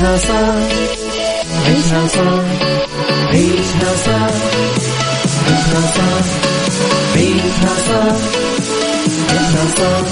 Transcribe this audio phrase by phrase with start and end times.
[0.00, 0.54] عيشها صح
[1.66, 2.44] عيشها صح
[3.32, 4.30] عيشها صح
[5.46, 6.24] عيشها صح
[7.16, 8.16] عيشها صح
[9.30, 10.06] عيشها صح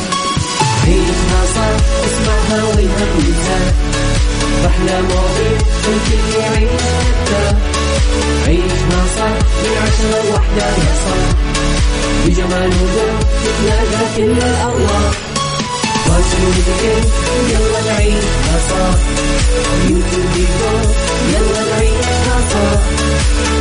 [0.87, 3.72] عيشها صح اسمعها والهم ينزاح
[4.66, 5.59] أحلى مواضيع
[5.89, 7.57] الكل يعيش حتى
[8.46, 11.29] عيشها صح من عشرة لوحدة يا صاح
[12.27, 15.12] بجمال وذوق تتلاقى كل الأرواح
[17.50, 18.98] يلا نعيشها صح
[21.32, 22.80] يلا نعيشها صح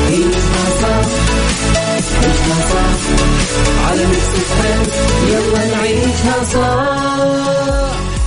[0.08, 1.06] عيشها صح
[2.24, 3.00] عيشها صح
[3.90, 4.52] على Mix
[5.30, 6.38] يلا نعيشها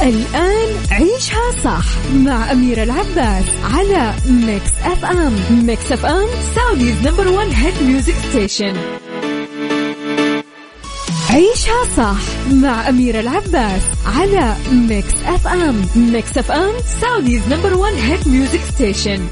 [0.02, 3.44] الآن عيشها صح مع أميرة العباس
[3.74, 5.34] على Mix FM
[5.66, 8.99] Mix FM Saudi's number one hit music station
[11.34, 12.20] عيشها صح
[12.52, 19.26] مع أميرة العباس على Mix FM Mix FM Saudi's number one hit music station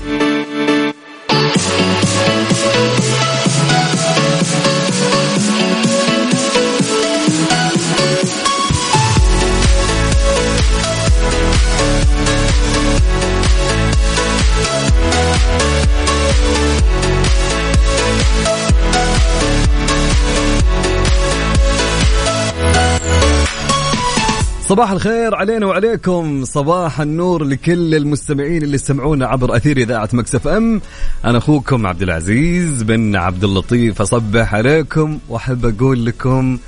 [24.69, 26.45] صباح الخير علينا وعليكم.
[26.45, 30.81] صباح النور لكل المستمعين اللي يسمعونا عبر أثير إذاعة Mix FM.
[31.25, 34.03] أنا أخوكم عبد العزيز بن عبد اللطيف.
[34.03, 36.59] أصبح عليكم وأحب أقول لكم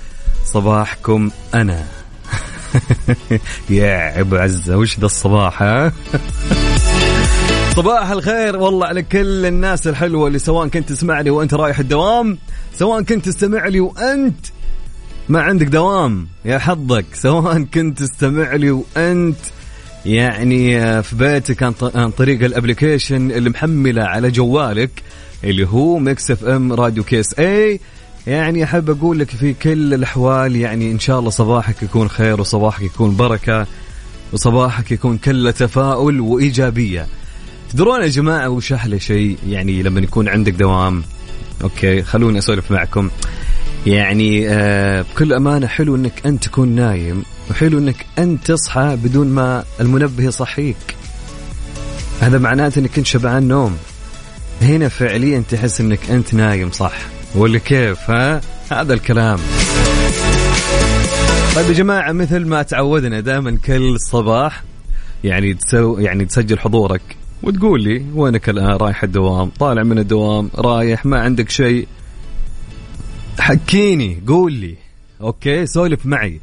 [0.45, 1.85] صباحكم أنا.
[3.71, 5.93] يا أبو عزة وش ذا الصباح ها؟
[7.77, 12.39] صباح الخير والله على كل الناس الحلوة اللي سواء كنت تسمعني وأنت رايح الدوام
[12.77, 14.47] سواء كنت تستمع لي وأنت
[15.31, 19.37] ما عندك دوام يا حظك سواء كنت تستمع لي وأنت
[20.07, 21.63] يعني في بيتك
[21.97, 24.91] عن طريق ال application اللي محمله على جوالك
[25.45, 27.81] اللي هو Mix FM Radio KSA
[28.27, 32.83] يعني أحب أقول لك في كل الأحوال يعني إن شاء الله صباحك يكون خير وصباحك
[32.83, 33.67] يكون بركة
[34.33, 37.07] وصباحك يكون كله تفاؤل وإيجابية.
[37.73, 41.03] تدرون يا جماعة وش أحلى شيء؟ يعني لما يكون عندك دوام.
[41.63, 43.11] أوكي خلوني أسولف معكم.
[43.87, 49.65] يعني آه بكل أمانة حلو إنك أنت تكون نايم وحلو إنك أنت تصحى بدون ما
[49.81, 50.77] المنبه يصحيك.
[52.21, 53.77] هذا معناته إنك كنت شبعان نوم.
[54.63, 56.93] هنا فعليا تحس إنك أنت نايم صح؟
[57.35, 58.41] ولا كيف ها؟
[58.73, 59.39] هذا الكلام.
[61.57, 64.63] طيب يا جماعة مثل ما تعودنا دائما كل صباح
[65.25, 67.03] يعني تسو يعني تسجل حضورك
[67.43, 71.87] وتقول لي وينك الآن؟ رايح الدوام طالع من الدوام رايح ما عندك شيء.
[73.41, 74.77] حكيني قول لي.
[75.21, 76.41] okay سولف معي.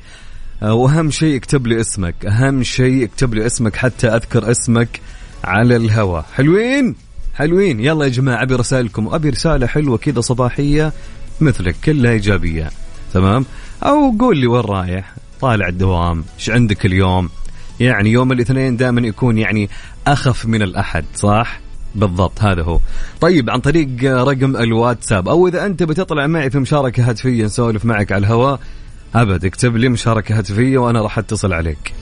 [0.63, 2.25] آه، وأهم شيء اكتب لي اسمك.
[2.25, 5.01] أهم شيء اكتب لي اسمك حتى أذكر اسمك
[5.43, 6.95] على الهواء حلوين؟
[7.35, 7.79] حلوين.
[7.79, 10.93] يلا يا جماعة أبي رسائلكم ابي رسالة حلوة كذا صباحية
[11.41, 12.69] مثلك كلها إيجابية.
[13.13, 13.45] تمام؟
[13.83, 15.15] أو قول لي وين رايح.
[15.41, 16.23] طالع الدوام.
[16.39, 17.29] إيش عندك اليوم؟
[17.79, 19.69] يعني يوم الاثنين دائما يكون يعني
[20.07, 21.59] أخف من الأحد صح؟
[21.97, 22.79] بالضبط هذا هو.
[23.21, 25.29] طيب عن طريق رقم الواتساب.
[25.29, 28.59] أو إذا أنت بتطلع معي في مشاركة هاتفية نسولف معك على الهواء
[29.15, 31.93] أبد اكتب لي مشاركة هاتفية وأنا راح أتصل عليك.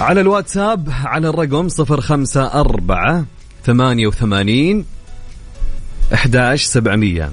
[0.00, 3.26] على الواتساب على الرقم 054
[3.64, 4.84] 88
[6.12, 7.30] 11700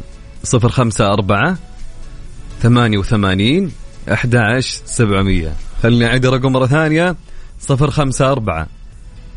[0.53, 1.57] 054
[2.61, 3.71] 88
[4.09, 5.51] 11700
[5.83, 7.15] خليني أعيد الرقم مرة ثانية
[7.69, 8.65] 054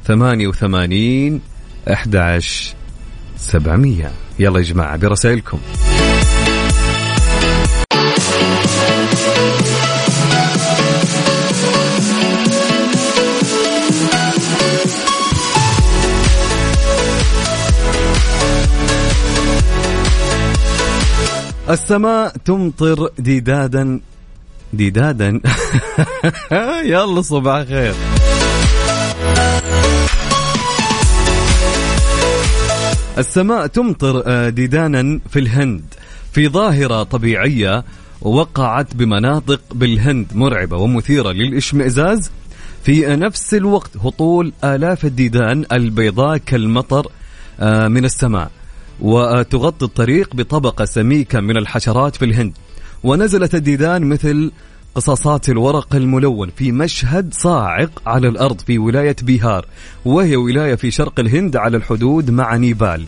[0.05, 1.41] ثمانية وثمانين
[1.93, 2.41] أحد
[3.37, 4.11] سبعمية.
[4.39, 5.59] يلا يا جماعة برسائلكم.
[21.71, 24.01] السماء تمطر ديدادا
[24.73, 25.41] ديدادا.
[26.93, 27.95] يلا صباح خير
[33.19, 35.83] السماء تمطر آه، ديدانا في الهند.
[36.33, 37.85] في ظاهرة طبيعية
[38.21, 42.31] وقعت بمناطق بالهند مرعبة ومثيرة للإشمئزاز.
[42.85, 47.07] في نفس الوقت هطول آلاف الديدان البيضاء كالمطر
[47.61, 48.51] آه، من السماء
[49.01, 52.53] وتغطي الطريق بطبقة سميكة من الحشرات في الهند.
[53.03, 54.51] ونزلت الديدان مثل
[54.95, 59.67] قصاصات الورق الملون في مشهد صاعق على الأرض في ولاية بيهار
[60.05, 63.07] وهي ولاية في شرق الهند على الحدود مع نيبال.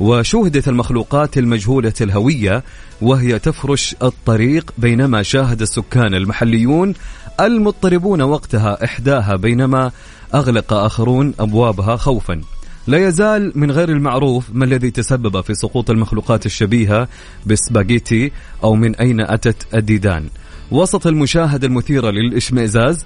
[0.00, 2.64] وشوهدت المخلوقات المجهولة الهوية
[3.00, 6.94] وهي تفرش الطريق بينما شاهد السكان المحليون
[7.40, 9.90] المضطربون وقتها إحداها بينما
[10.34, 12.40] أغلق آخرون أبوابها خوفا.
[12.86, 17.08] لا يزال من غير المعروف ما الذي تسبب في سقوط المخلوقات الشبيهة
[17.46, 18.32] بالسباغيتي
[18.64, 20.28] أو من أين أتت الديدان
[20.70, 23.04] وسط المشاهدة المثيرة للإشمئزاز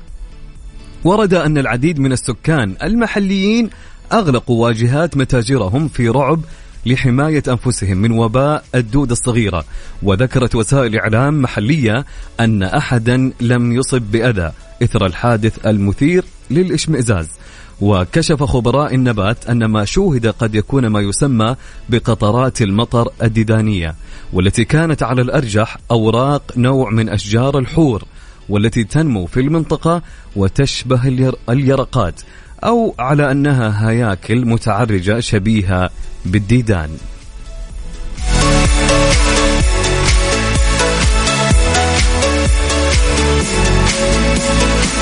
[1.05, 3.71] ورد أن العديد من السكان المحليين
[4.13, 6.41] أغلقوا واجهات متاجرهم في رعب
[6.87, 9.65] لحماية أنفسهم من وباء الدود الصغيرة.
[10.03, 12.05] وذكرت وسائل إعلام محلية
[12.41, 14.53] أن أحدا لم يصب بأذى
[14.83, 17.29] إثر الحادث المثير للإشمئزاز.
[17.81, 21.57] وكشف خبراء النبات أن ما شوهد قد يكون ما يسمى
[21.89, 23.95] بقطرات المطر الديدانية
[24.33, 28.05] والتي كانت على الأرجح أوراق نوع من أشجار الحور
[28.49, 30.03] والتي تنمو في المنطقة
[30.37, 32.21] وتشبه اليرقات
[32.65, 35.91] أو على أنها هياكل متعرجة شبيهة
[36.25, 36.91] بالديدان.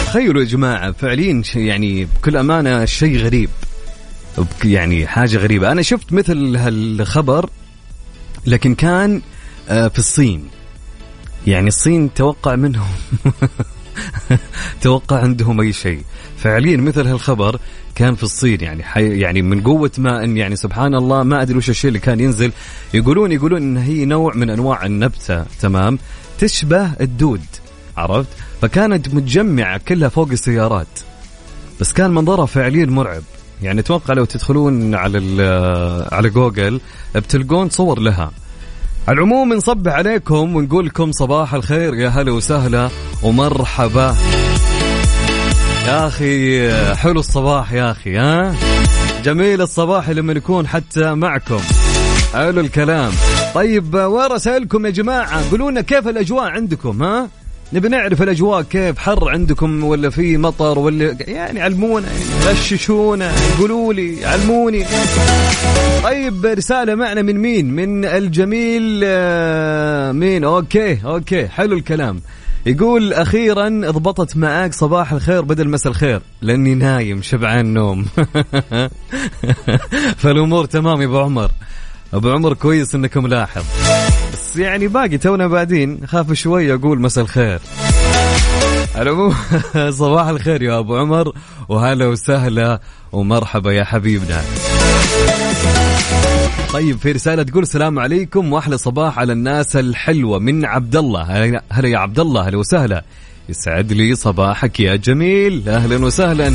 [0.06, 0.92] تخيلوا يا جماعة.
[0.92, 3.50] فعليا يعني بكل أمانة شيء غريب.
[4.64, 5.72] يعني حاجة غريبة.
[5.72, 7.50] أنا شفت مثل هالخبر
[8.46, 9.22] لكن كان
[9.68, 10.48] آه، في الصين.
[11.46, 12.90] يعني الصين توقع منهم
[14.82, 16.02] توقع عندهم أي شيء.
[16.36, 17.60] فعليا مثل هالخبر
[17.94, 18.60] كان في الصين.
[18.60, 22.00] يعني حي يعني من قوة ما ان يعني سبحان الله ما أدري وش الشيء اللي
[22.00, 22.52] كان ينزل.
[22.94, 25.44] يقولون يقولون إن هي نوع من أنواع النبتة.
[25.60, 25.98] تمام؟
[26.38, 27.44] تشبه الدود.
[27.96, 30.86] عرفت؟ فكانت متجمعة كلها فوق السيارات.
[31.80, 33.22] بس كان منظرها فعليا مرعب.
[33.62, 35.18] يعني أتوقع لو تدخلون على
[36.12, 36.80] على جوجل
[37.14, 38.30] بتلقون صور لها.
[39.08, 42.90] على العموم نصبح عليكم ونقول لكم صباح الخير يا هلا وسهلا
[43.22, 44.16] ومرحبا.
[45.86, 48.54] يا أخي حلو الصباح يا أخي ها؟
[49.24, 51.60] جميل الصباح لما يكون حتى معكم.
[52.32, 53.12] حلو الكلام.
[53.54, 57.28] طيب وين رسائلكم يا جماعة؟ قولوا لنا كيف الأجواء عندكم ها؟
[57.72, 62.08] نبي نعرف الأجواء كيف حر عندكم ولا في مطر ولا يعني علمونا
[62.44, 64.84] غششونا قولوا لي علموني.
[66.04, 72.20] طيب رسالة معنا من مين؟ من الجميل آه، مين؟ okay okay حلو الكلام.
[72.66, 78.06] يقول أخيرا ضبطت معاك صباح الخير بدل مساء الخير لأني نايم شبعان نوم.
[80.22, 81.50] فالأمور تمام يا أبو عمر.
[82.14, 83.62] أبو عمر كويس انك ملاحظ
[84.32, 87.60] بس يعني باقي تونا بعدين خاف شوي أقول مساء الخير.
[88.96, 89.34] العموم
[89.90, 91.32] صباح الخير يا أبو عمر
[91.68, 92.80] وهلا وسهلا
[93.12, 94.42] ومرحبا يا حبيبنا.
[96.72, 101.22] طيب في رسالة تقول السلام عليكم وأحلى صباح على الناس الحلوة من عبد الله
[101.70, 103.04] هلا يا عبد الله هلا وسهلا.
[103.48, 106.52] يسعد لي صباحك يا جميل أهلا وسهلا.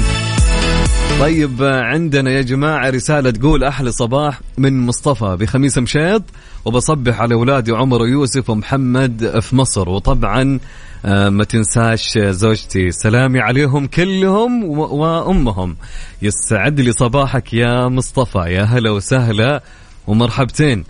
[1.22, 6.24] طيب عندنا يا جماعة رسالة تقول أحلى صباح من مصطفى بخميس مشيط
[6.66, 9.90] وبصبح على أولادي عمر ويوسف ومحمد في مصر.
[9.90, 10.60] وطبعا
[11.06, 12.92] آه، ما تنساش زوجتي.
[12.92, 15.76] سلامي عليهم كلهم وأمهم.
[16.22, 18.40] يسعد لي صباحك يا مصطفى.
[18.40, 19.64] يا هلا وسهلا
[20.08, 20.84] ومرحبتين.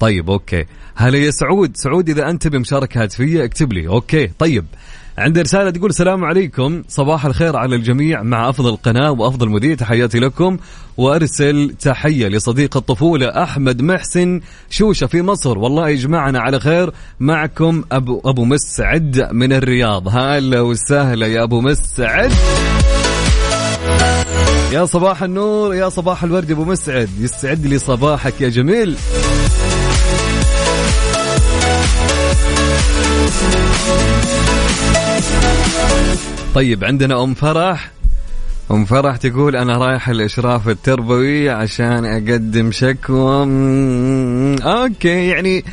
[0.00, 0.64] طيب okay.
[0.94, 1.76] هلا يا سعود.
[1.76, 3.88] سعود إذا أنت بمشاركة هاتفية اكتب لي.
[3.88, 4.26] okay.
[4.26, 4.66] طيب
[5.18, 6.82] عندي رسالة تقول السلام عليكم.
[6.88, 9.74] صباح الخير على الجميع مع أفضل قناة وأفضل مذيع.
[9.74, 10.58] تحياتي لكم
[10.96, 14.40] وأرسل تحية لصديق الطفولة أحمد محسن
[14.70, 15.58] شوشة في مصر.
[15.58, 16.92] والله يجمعنا على خير.
[17.20, 20.08] معكم أبو, أبو مسعد من الرياض.
[20.08, 22.32] هلا وسهلا يا أبو مسعد.
[24.72, 27.10] يا صباح النور يا صباح الورد أبو مسعد.
[27.20, 28.96] يسعد لي صباحك يا جميل.
[36.54, 37.90] طيب عندنا أم فرح.
[38.70, 43.46] أم فرح تقول أنا رايح الإشراف التربوي عشان أقدم شكوى.
[44.62, 45.64] أوكي يعني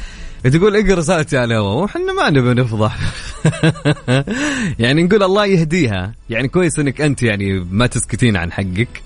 [0.43, 2.97] تقول اقرأ رسالتي على الهواء وحنا ما نبي نفضح.
[4.83, 6.13] يعني نقول الله يهديها.
[6.29, 9.01] يعني كويس إنك أنت يعني ما تسكتين عن حقك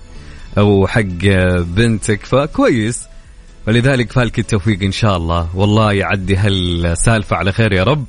[0.58, 1.26] أو حق
[1.60, 3.04] بنتك فكويس.
[3.68, 5.50] ولذلك فالك التوفيق إن شاء الله.
[5.56, 8.06] والله يعدي هالسالفة على خير يا رب.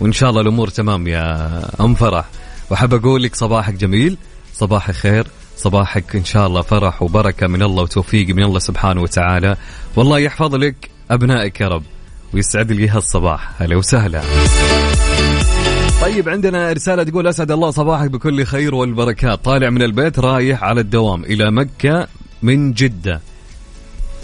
[0.00, 2.24] وإن شاء الله الأمور تمام يا أم فرح.
[2.70, 4.16] وحاب أقول لك صباحك جميل
[4.54, 5.26] صباح خير
[5.56, 9.56] صباحك إن شاء الله فرح وبركة من الله وتوفيق من الله سبحانه وتعالى.
[9.96, 11.82] والله يحفظ لك أبنائك يا رب
[12.34, 13.62] ويسعد لي هالصباح.
[13.62, 14.22] هلا وسهلا.
[16.02, 19.44] طيب عندنا رسالة تقول أسعد الله صباحك بكل خير والبركات.
[19.44, 22.08] طالع من البيت رايح على الدوام إلى مكة
[22.42, 23.20] من جدة.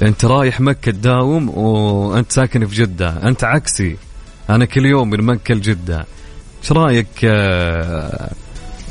[0.03, 3.29] أنت رايح مكة تداوم وأنت ساكن في جدة.
[3.29, 3.97] أنت عكسي.
[4.51, 6.07] أنا كل يوم من مكة لجدة.
[6.63, 7.07] إيش رأيك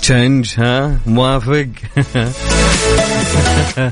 [0.02, 1.68] تشنج ها؟ موافق؟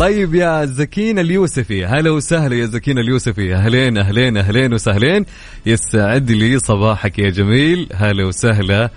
[0.00, 5.26] طيب يا زكين اليوسفي هلا وسهلا يا زكين اليوسفي أهلين أهلين أهلين وسهلين.
[5.66, 7.88] يسعد لي صباحك يا جميل.
[7.94, 8.90] هلا وسهلا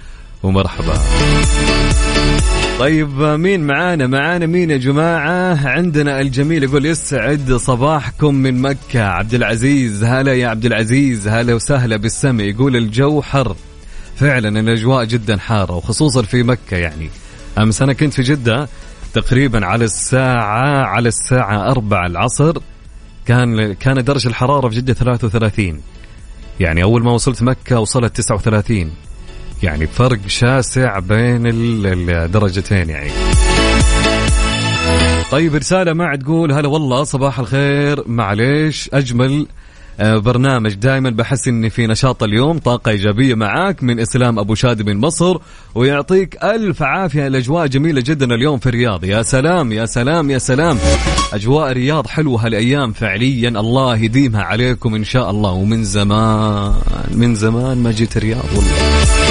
[0.43, 0.93] ومرحبا.
[2.79, 9.01] طيب مين معانا؟ معانا مين يا جماعة؟ عندنا الجميل يقول يسعد صباحكم من مكة.
[9.03, 11.27] عبد العزيز هلا يا عبد العزيز.
[11.27, 12.43] هلا وسهلا بالسمع.
[12.43, 13.55] يقول الجو حر.
[14.15, 17.09] فعلا الأجواء جدا حارة وخصوصا في مكة يعني.
[17.57, 18.67] أمس أنا كنت في جدة
[19.13, 22.57] تقريبا على الساعة على الساعة أربع العصر.
[23.25, 25.81] كان كان درجة الحرارة في جدة 33
[26.59, 28.91] يعني أول ما وصلت مكة وصلت 39
[29.63, 33.11] يعني فرق شاسع بين الدرجتين يعني.
[35.31, 39.47] طيب رسالة ما تقول هلا والله صباح الخير معليش أجمل
[39.99, 44.83] آه، برنامج دائما بحس إني في نشاط اليوم طاقة إيجابية معاك من إسلام أبو شادي
[44.83, 45.37] من مصر
[45.75, 49.03] ويعطيك ألف عافية الأجواء جميلة جدا اليوم في الرياض.
[49.03, 50.77] يا سلام يا سلام يا سلام.
[51.33, 55.51] أجواء الرياض حلوة هالأيام فعليا الله يديمها عليكم إن شاء الله.
[55.51, 56.73] ومن زمان
[57.11, 59.28] من زمان ما جيت الرياض والله.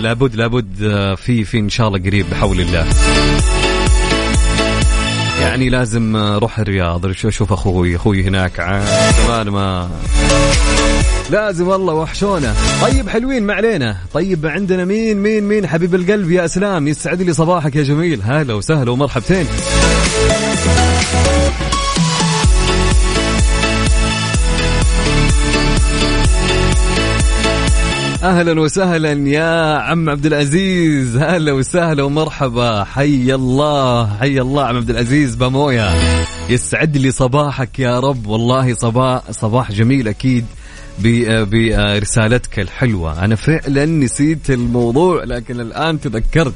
[0.00, 2.86] لابد لابد آه، في في إن شاء الله قريب بحول الله.
[5.40, 7.06] يعني لازم أروح الرياض.
[7.06, 8.82] أشوف أخوي أخوي هناك.
[9.26, 9.90] زمان ما
[11.30, 12.54] لازم والله وحشونا.
[12.82, 13.96] طيب حلوين ما علينا.
[14.14, 16.88] طيب عندنا مين مين مين؟ حبيب القلب يا أسلام.
[16.88, 18.22] يسعد لي صباحك يا جميل.
[18.22, 19.46] هلا وسهلا ومرحبتين.
[28.26, 31.16] أهلا وسهلا يا عم عبد العزيز.
[31.16, 32.84] هلا وسهلا ومرحبا.
[32.84, 35.34] حي الله حي الله عم عبد العزيز.
[35.34, 35.94] بامويا
[36.48, 38.26] يسعد لي صباحك يا رب.
[38.26, 40.44] والله صباح صباح جميل أكيد
[40.98, 43.24] برسالتك الحلوة.
[43.24, 46.54] أنا فعلا نسيت الموضوع لكن الآن تذكرت.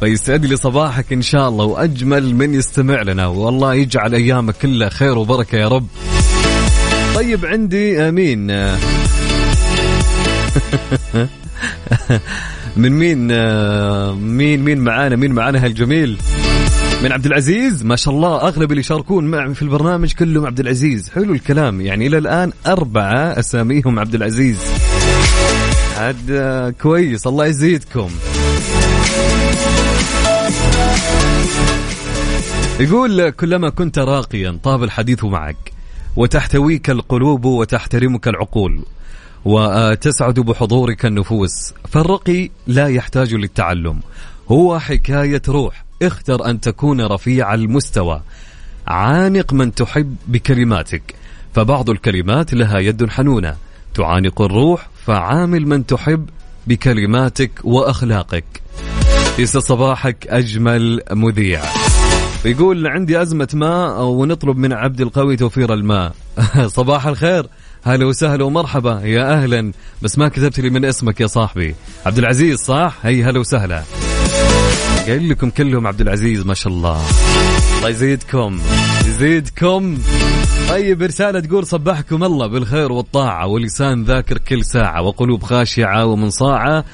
[0.00, 3.26] فيسعد لي صباحك إن شاء الله وأجمل من يستمع لنا.
[3.26, 5.86] والله يجعل أيامك كلها خير وبركة يا رب.
[7.14, 8.50] طيب عندي مين
[12.76, 13.18] من مين
[14.14, 16.18] مين مين معانا مين معانا هالجميل؟
[17.02, 21.10] من عبد العزيز؟ ما شاء الله أغلب اللي يشاركون معي في البرنامج كلهم عبد العزيز.
[21.10, 21.80] حلو الكلام.
[21.80, 24.58] يعني إلى الآن أربعة أساميهم عبد العزيز.
[25.96, 27.26] عاد كويس.
[27.26, 28.10] الله يزيدكم.
[32.80, 35.72] يقول كلما كنت راقيا طاب الحديث معك
[36.16, 38.84] وتحتويك القلوب وتحترمك العقول.
[39.48, 44.00] وتسعد بحضورك النفوس فالرقي لا يحتاج للتعلم
[44.48, 48.22] هو حكاية روح اختر أن تكون رفيع المستوى
[48.86, 51.14] عانق من تحب بكلماتك
[51.54, 53.56] فبعض الكلمات لها يد حنونة
[53.94, 56.28] تعانق الروح فعامل من تحب
[56.66, 58.62] بكلماتك وأخلاقك.
[59.38, 61.62] يسعد صباحك أجمل مذيع.
[62.44, 66.14] يقول عندي أزمة ماء ونطلب من عبد القوي توفير الماء.
[66.78, 67.46] صباح الخير.
[67.84, 69.00] هلا وسهلا ومرحبا.
[69.04, 69.72] يا أهلا.
[70.02, 71.74] بس ما كتبت لي من اسمك يا صاحبي.
[72.06, 73.82] عبد العزيز صح؟ هي هلا وسهلا.
[75.06, 77.02] قايل لكم كلهم عبد العزيز ما شاء الله.
[77.78, 78.60] الله يزيدكم.
[79.06, 79.98] يزيدكم.
[80.68, 86.84] طيب رسالة تقول صبحكم الله بالخير والطاعة ولسان ذاكر كل ساعة وقلوب خاشعة ومنصاعة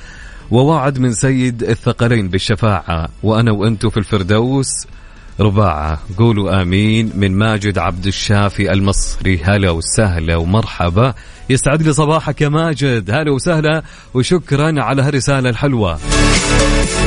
[0.50, 4.86] ووعد من سيد الثقلين بالشفاعة وأنا وأنتو في الفردوس.
[5.40, 7.12] رباعة قولوا آمين.
[7.14, 11.14] من ماجد عبد الشافي المصري هلا وسهلا ومرحبا.
[11.50, 13.10] يسعد لي صباحك يا ماجد.
[13.10, 13.82] هلا وسهلا
[14.14, 15.98] وشكرا على هالرسالة الحلوة.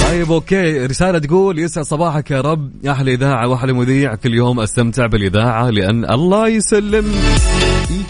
[0.09, 0.85] طيب أوكي.
[0.85, 2.85] رسالة تقول يسعد صباحك يا رب.
[2.85, 4.15] أحلى إذاعة واحلى مذيع.
[4.15, 7.15] كل يوم أستمتع بالإذاعة لأن الله يسلم.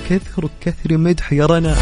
[0.09, 1.75] كثر كثر مدح يا رنا.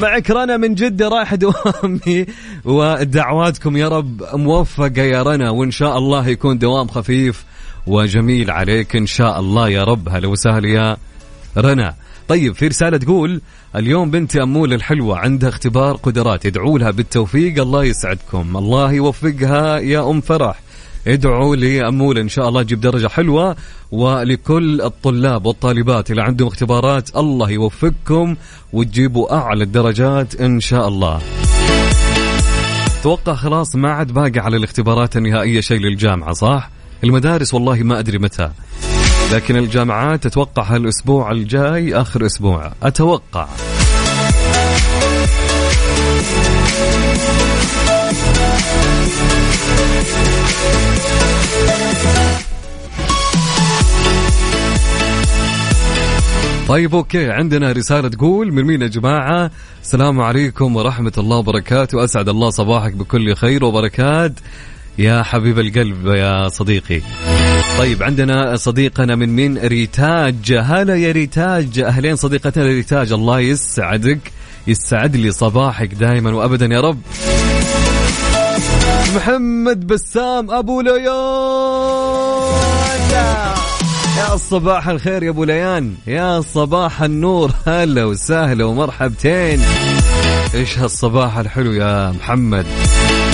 [0.00, 2.26] معك رنا من جدة رايح دوامي.
[2.64, 7.44] ودعواتكم يا رب موفقة يا رنا وإن شاء الله يكون دوام خفيف
[7.86, 8.96] وجميل عليك.
[8.96, 10.96] إن شاء الله يا رب هلا وسهلا يا
[11.56, 11.94] رنا.
[12.28, 13.40] طيب في رسالة تقول
[13.76, 18.56] اليوم بنتي أمول الحلوة عندها اختبار قدرات ادعوا لها بالتوفيق الله يسعدكم.
[18.56, 20.60] الله يوفقها يا أم فرح.
[21.08, 23.56] ادعوا لأمول إن شاء الله تجيب درجة حلوة
[23.92, 28.36] ولكل الطلاب والطالبات اللي عندهم اختبارات الله يوفقكم
[28.72, 31.20] وتجيبوا أعلى الدرجات إن شاء الله.
[33.02, 36.70] توقع خلاص ما عاد باقي على الاختبارات النهائية شيء للجامعة صح؟
[37.04, 38.50] المدارس والله ما أدري متى.
[39.32, 42.72] لكن الجامعات تتوقع هالأسبوع الجاي آخر أسبوع.
[42.82, 43.48] أتوقع.
[56.68, 59.50] طيب أوكي عندنا رسالة تقول من مين يا جماعة؟
[59.82, 64.32] السلام عليكم ورحمة الله وبركاته، أسعد الله صباحك بكل خير وبركات
[64.98, 67.00] يا حبيب القلب يا صديقي.
[67.78, 74.32] طيب عندنا صديقنا من مين؟ ريتاج، هلا يا ريتاج، أهلين صديقتنا ريتاج، الله يسعدك،
[74.66, 77.00] يسعد لي صباحك دائما وأبدا يا رب.
[79.16, 81.97] محمد بسام أبو ليان
[84.18, 85.94] يا صباح الخير يا أبو ليان.
[86.06, 87.52] يا صباح النور.
[87.66, 89.60] هلا وسهلا ومرحبتين.
[90.54, 92.66] إيش هالصباح الحلو يا محمد؟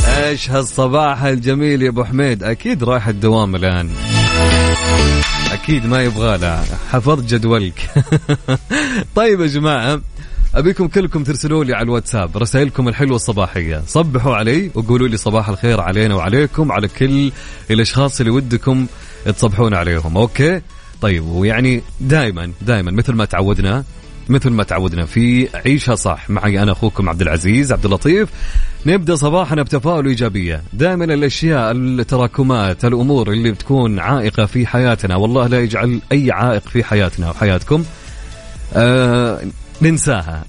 [0.06, 3.90] إيش هالصباح الجميل يا أبو حميد؟ أكيد رايح الدوام الآن.
[5.52, 6.60] أكيد ما يبغى لا
[6.90, 7.90] حفظت جدولك.
[9.16, 10.00] طيب يا جماعة
[10.54, 13.82] أبيكم كلكم ترسلوا لي على الواتساب رسائلكم الحلوة الصباحية.
[13.86, 17.32] صبحوا علي وقولوا لي صباح الخير علينا وعليكم على كل
[17.70, 18.86] الأشخاص اللي ودكم
[19.32, 20.16] تصبحون عليهم.
[20.16, 20.60] أوكي؟
[21.00, 23.84] طيب ويعني دائما دائما مثل ما تعودنا
[24.28, 26.30] مثل ما تعودنا في عيشها صح.
[26.30, 28.28] معي أنا أخوكم عبد العزيز عبد اللطيف.
[28.86, 35.16] نبدأ صباحنا بتفاؤل وايجابيه دائما الأشياء التراكمات الأمور اللي بتكون عائقة في حياتنا.
[35.16, 37.84] والله لا يجعل أي عائق في حياتنا وحياتكم
[38.74, 39.40] آه
[39.82, 40.44] ننساها.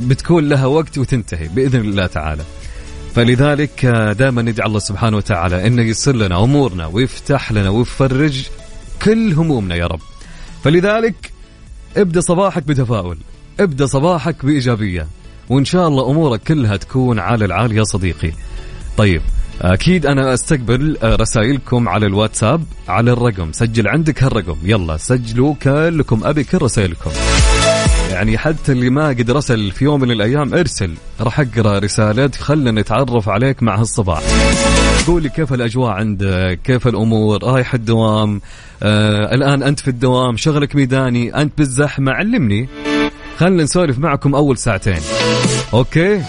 [0.00, 2.42] بتكون لها وقت وتنتهي بإذن الله تعالى.
[3.14, 3.86] فلذلك
[4.18, 8.46] دائما ندعي الله سبحانه وتعالى انه ييسر لنا أمورنا ويفتح لنا ويفرج
[9.02, 10.00] كل همومنا يا رب.
[10.64, 11.32] فلذلك
[11.96, 13.18] ابدأ صباحك بتفاؤل
[13.60, 15.06] ابدأ صباحك بإيجابية
[15.48, 18.32] وإن شاء الله أمورك كلها تكون على العال يا صديقي.
[18.96, 19.22] طيب
[19.60, 26.44] أكيد أنا أستقبل رسائلكم على الواتساب على الرقم سجل عندك هالرقم يلا سجلوا كلكم أبي
[26.44, 27.10] كل رسائلكم.
[28.10, 32.70] يعني حتى اللي ما قد رسل في يوم من الأيام ارسل راح أقرأ رسالات خلنا
[32.70, 34.22] نتعرف عليك مع هالصباح.
[35.06, 38.40] قولي كيف الأجواء عندك؟ كيف الأمور؟ رايح الدوام؟
[38.82, 42.68] آه الآن أنت في الدوام شغلك ميداني أنت بالزحمة علمني.
[43.38, 45.00] خلنا نسولف معكم أول ساعتين.
[45.72, 46.22] أوكي؟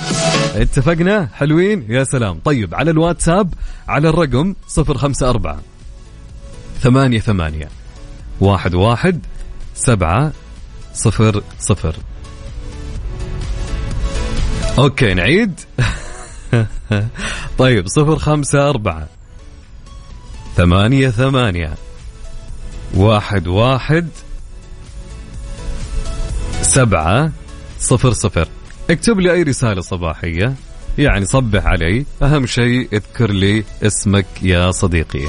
[0.55, 2.39] اتفقنا؟ حلوين؟ يا سلام.
[2.45, 3.53] طيب على الواتساب
[3.87, 5.57] على الرقم 054
[6.81, 7.69] ثمانية ثمانية
[8.41, 9.25] واحد واحد
[9.75, 10.31] سبعة
[11.03, 11.95] صفر صفر.
[14.77, 15.59] أوكي نعيد.
[17.59, 19.07] طيب صفر خمسة أربعة.
[20.57, 21.73] ثمانية ثمانية.
[22.93, 24.07] واحد واحد.
[26.61, 27.31] سبعة
[27.79, 28.47] صفر صفر.
[28.89, 30.53] اكتب لي أي رسالة صباحية.
[30.97, 32.05] يعني صبح علي.
[32.21, 35.27] أهم شيء اذكر لي اسمك يا صديقي.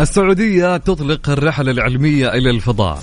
[0.00, 2.98] السعودية تطلق الرحلة العلمية إلى الفضاء.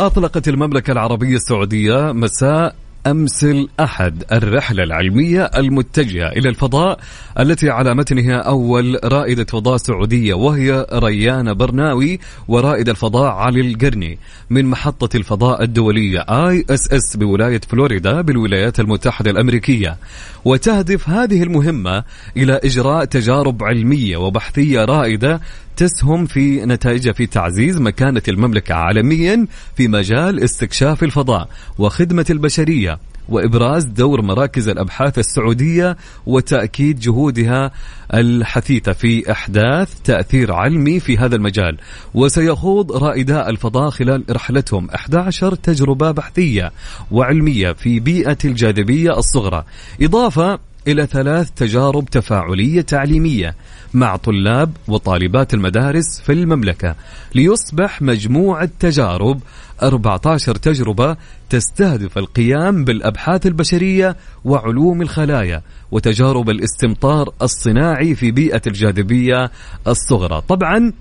[0.00, 2.74] أطلقت المملكة العربية السعودية مساء
[3.06, 6.98] أمس الأحد الرحلة العلمية المتجهة إلى الفضاء
[7.38, 14.18] التي على متنها أول رائدة فضاء سعودية وهي ريان برناوي ورائد الفضاء علي القرني
[14.50, 19.96] من محطة الفضاء الدولية ISS بولاية فلوريدا بالولايات المتحدة الأمريكية.
[20.44, 22.04] وتهدف هذه المهمة
[22.36, 25.40] إلى إجراء تجارب علمية وبحثية رائدة
[25.78, 33.84] تسهم في نتائجها في تعزيز مكانة المملكة عالميا في مجال استكشاف الفضاء وخدمة البشرية وإبراز
[33.84, 37.70] دور مراكز الأبحاث السعودية وتأكيد جهودها
[38.14, 41.78] الحثيثة في أحداث تأثير علمي في هذا المجال.
[42.14, 46.72] وسيخوض رائداء الفضاء خلال رحلتهم 11 تجربة بحثية
[47.10, 49.64] وعلمية في بيئة الجاذبية الصغرى.
[50.02, 53.54] إضافة إلى ثلاث تجارب تفاعلية تعليمية
[53.94, 56.94] مع طلاب وطالبات المدارس في المملكة
[57.34, 59.40] ليصبح مجموع التجارب
[59.82, 61.16] 14 تجربة
[61.50, 69.50] تستهدف القيام بالأبحاث البشرية وعلوم الخلايا وتجارب الاستمطار الصناعي في بيئة الجاذبية
[69.86, 70.42] الصغرى.
[70.48, 70.92] طبعا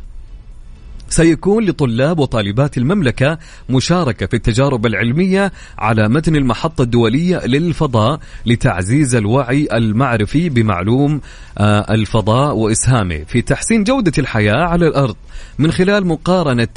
[1.09, 3.37] سيكون لطلاب وطالبات المملكة
[3.69, 11.21] مشاركة في التجارب العلمية على متن المحطة الدولية للفضاء لتعزيز الوعي المعرفي بمعلوم
[11.57, 15.15] آه، الفضاء وإسهامه في تحسين جودة الحياة على الأرض.
[15.59, 16.67] من خلال مقارنة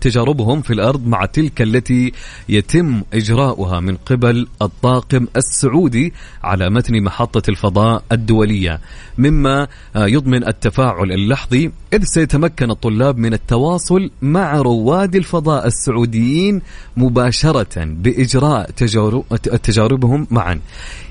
[0.00, 2.12] تجاربهم في الأرض مع تلك التي
[2.48, 6.12] يتم إجراؤها من قبل الطاقم السعودي
[6.44, 8.80] على متن محطة الفضاء الدولية.
[9.18, 16.62] مما آه، يضمن التفاعل اللحظي إذ سيتمكن الطلاب من التواصل مع رواد الفضاء السعوديين
[16.96, 19.24] مباشرة بإجراء تجارب
[19.62, 20.60] تجاربهم معا.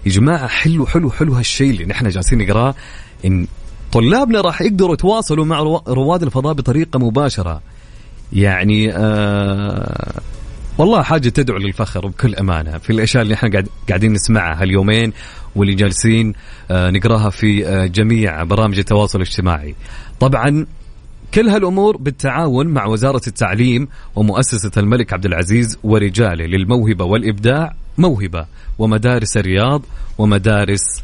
[0.05, 2.75] يا جماعة حلو حلو حلو هالشيء اللي نحن جالسين نقراه
[3.25, 3.47] إن
[3.91, 7.61] طلابنا راح يقدروا يتواصلوا مع رواد الفضاء بطريقة مباشرة.
[8.33, 10.21] يعني آه
[10.77, 12.77] والله حاجة تدعو للفخر بكل أمانة.
[12.77, 15.13] في الأشياء اللي إحنا قاعد قاعدين نسمعها هاليومين
[15.55, 16.33] واللي جالسين
[16.71, 19.75] آه، نقراها في آه، جميع برامج التواصل الاجتماعي.
[20.19, 20.65] طبعا
[21.33, 28.45] كل هالأمور بالتعاون مع وزارة التعليم ومؤسسة الملك عبد العزيز ورجاله للموهبة والإبداع موهبة
[28.79, 29.81] ومدارس الرياض
[30.17, 31.03] ومدارس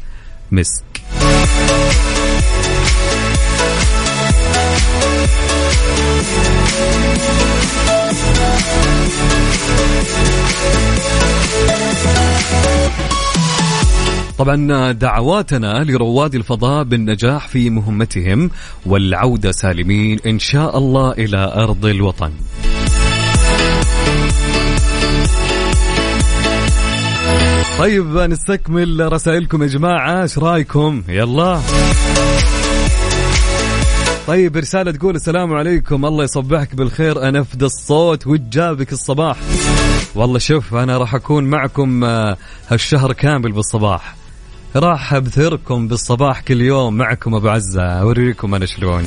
[0.52, 0.84] مسك.
[14.38, 18.50] طبعا دعواتنا لرواد الفضاء بالنجاح في مهمتهم
[18.86, 22.32] والعودة سالمين إن شاء الله إلى أرض الوطن.
[27.78, 30.22] طيب نستكمل رسائلكم يا جماعة.
[30.22, 31.60] إيش رأيكم؟ يلا.
[34.26, 36.04] طيب رسالة تقول السلام عليكم.
[36.04, 37.28] الله يصبحك بالخير.
[37.28, 39.36] أنفد الصوت وجابك الصباح.
[40.14, 42.36] والله شوف أنا راح أكون معكم آه،
[42.68, 44.23] هالشهر كامل بالصباح.
[44.76, 46.96] راح ابثركم بالصباح كل يوم.
[46.96, 47.82] معكم أبو عزة.
[47.82, 49.04] أوريكم أنا شلون.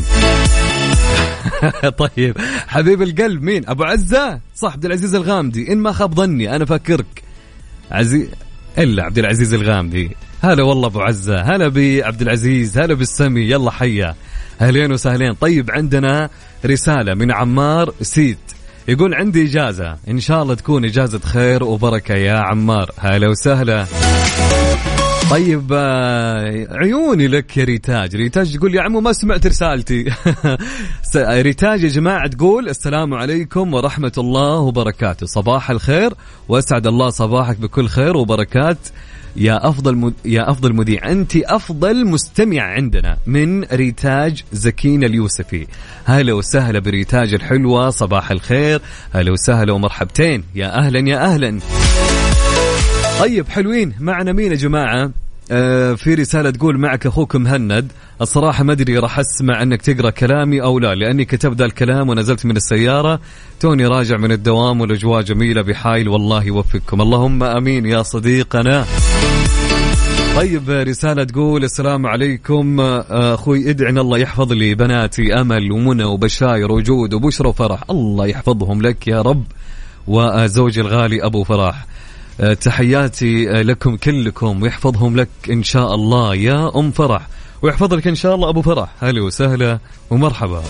[1.99, 2.37] طيب.
[2.67, 5.73] حبيب القلب مين؟ أبو عزة؟ صح عبد العزيز الغامدي.
[5.73, 7.23] إن ما خاب ظني أنا فاكرك.
[7.91, 8.27] عزيز
[8.77, 10.15] إلا عبد العزيز الغامدي.
[10.43, 11.41] هلا والله أبو عزة.
[11.41, 12.77] هلا بعبد العزيز.
[12.77, 13.41] هلا بالسمي.
[13.41, 14.15] يلا حيا.
[14.61, 15.33] أهلين وسهلين.
[15.33, 16.29] طيب عندنا
[16.65, 18.37] رسالة من عمار سيد.
[18.87, 19.97] يقول عندي إجازة.
[20.09, 22.91] إن شاء الله تكون إجازة خير وبركة يا عمار.
[22.97, 23.85] هلا وسهلا.
[25.29, 28.15] طيب آه، عيوني لك يا ريتاج.
[28.15, 30.05] ريتاج تقول يا عمو ما سمعت رسالتي.
[31.15, 35.25] ريتاج يا جماعة تقول السلام عليكم ورحمة الله وبركاته.
[35.25, 36.13] صباح الخير
[36.49, 38.77] وأسعد الله صباحك بكل خير وبركات.
[39.35, 40.13] يا أفضل مد...
[40.25, 45.67] يا أفضل مذيع أنت أفضل مستمع عندنا من ريتاج زكين اليوسفي.
[46.05, 48.81] هلا وسهلا بريتاج الحلوة صباح الخير.
[49.13, 50.43] هلا وسهلا ومرحبتين.
[50.55, 51.59] يا أهلا يا أهلا.
[53.19, 53.93] طيب حلوين.
[53.99, 55.11] معنا مين يا جماعة؟
[55.51, 57.91] آه في رسالة تقول معك أخوك مهند.
[58.21, 62.45] الصراحة ما أدري راح أسمع أنك تقرأ كلامي أو لا لأني كتبت ذا الكلام ونزلت
[62.45, 63.19] من السيارة.
[63.59, 67.01] توني راجع من الدوام والأجواء جميلة بحايل والله يوفقكم.
[67.01, 68.85] اللهم أمين يا صديقنا.
[70.35, 72.79] طيب رسالة تقول السلام عليكم.
[72.79, 77.83] آه، أخوي ادعنا الله يحفظ لي بناتي أمل ومنى وبشاير وجود وبشرى وفرح.
[77.89, 79.43] الله يحفظهم لك يا رب.
[80.07, 81.75] وزوجي الغالي أبو آه،
[82.61, 86.35] تحياتي آه، لكم كلكم ويحفظهم لك إن شاء الله.
[86.35, 87.27] يا أم فرح
[87.61, 88.89] ويحفظ لك إن شاء الله أبو فرح.
[88.99, 90.63] هلا وسهلا ومرحبا.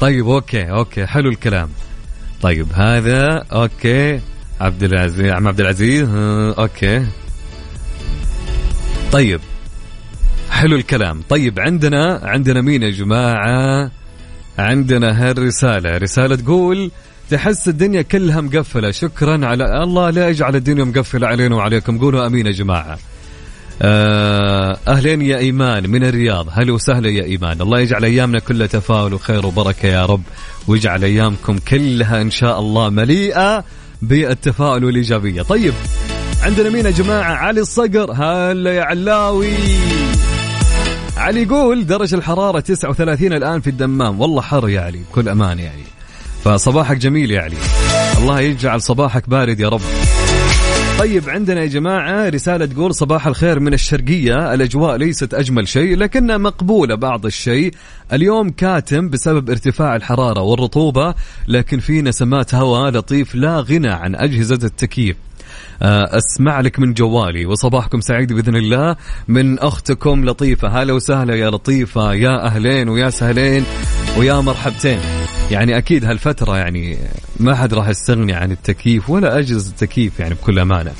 [0.00, 1.68] طيب okay okay حلو الكلام.
[2.42, 4.20] طيب هذا okay
[4.60, 7.06] عبد العزيز عم عبد العزيز آه، okay.
[9.12, 9.40] طيب
[10.50, 11.22] حلو الكلام.
[11.28, 13.90] طيب عندنا عندنا مين يا جماعة؟
[14.58, 15.98] عندنا هالرسالة.
[15.98, 16.90] رسالة تقول
[17.30, 18.90] تحس الدنيا كلها مقفلة.
[18.90, 21.98] شكرا على الله لا يجعل الدنيا مقفلة علينا وعليكم.
[21.98, 22.98] قولوا أمين يا جماعة.
[23.82, 26.46] آه، أهلين يا إيمان من الرياض.
[26.50, 27.60] هلا وسهلا يا إيمان.
[27.60, 30.22] الله يجعل أيامنا كلها تفاؤل وخير وبركة يا رب.
[30.68, 33.64] ويجعل أيامكم كلها إن شاء الله مليئة
[34.02, 35.42] بالتفاؤل والإيجابية.
[35.42, 35.74] طيب
[36.42, 38.12] عندنا مين يا جماعة؟ علي الصقر.
[38.12, 39.54] هلا يا علاوي.
[41.22, 44.20] علي يقول درجة الحرارة 39 الآن في الدمام.
[44.20, 45.82] والله حر يا علي بكل أمان يعني
[46.44, 47.56] فصباحك جميل يا علي.
[48.18, 49.80] الله يجعل صباحك بارد يا رب.
[50.98, 54.54] طيب عندنا يا جماعة رسالة تقول صباح الخير من الشرقية.
[54.54, 57.74] الأجواء ليست أجمل شيء لكنها مقبولة بعض الشيء.
[58.12, 61.14] اليوم كاتم بسبب ارتفاع الحرارة والرطوبة
[61.48, 65.16] لكن في نسمات هواء لطيف لا غنى عن أجهزة التكييف.
[65.82, 68.96] أسمع لك من جوالي وصباحكم سعيد بإذن الله.
[69.28, 70.68] من أختكم لطيفة.
[70.68, 73.64] هلا وسهلا يا لطيفة يا أهلين ويا سهلين
[74.18, 75.00] ويا مرحبتين.
[75.50, 76.98] يعني أكيد هالفترة يعني
[77.40, 80.92] ما حد راح يستغني عن التكييف ولا أجهزة التكييف يعني بكل أمانة.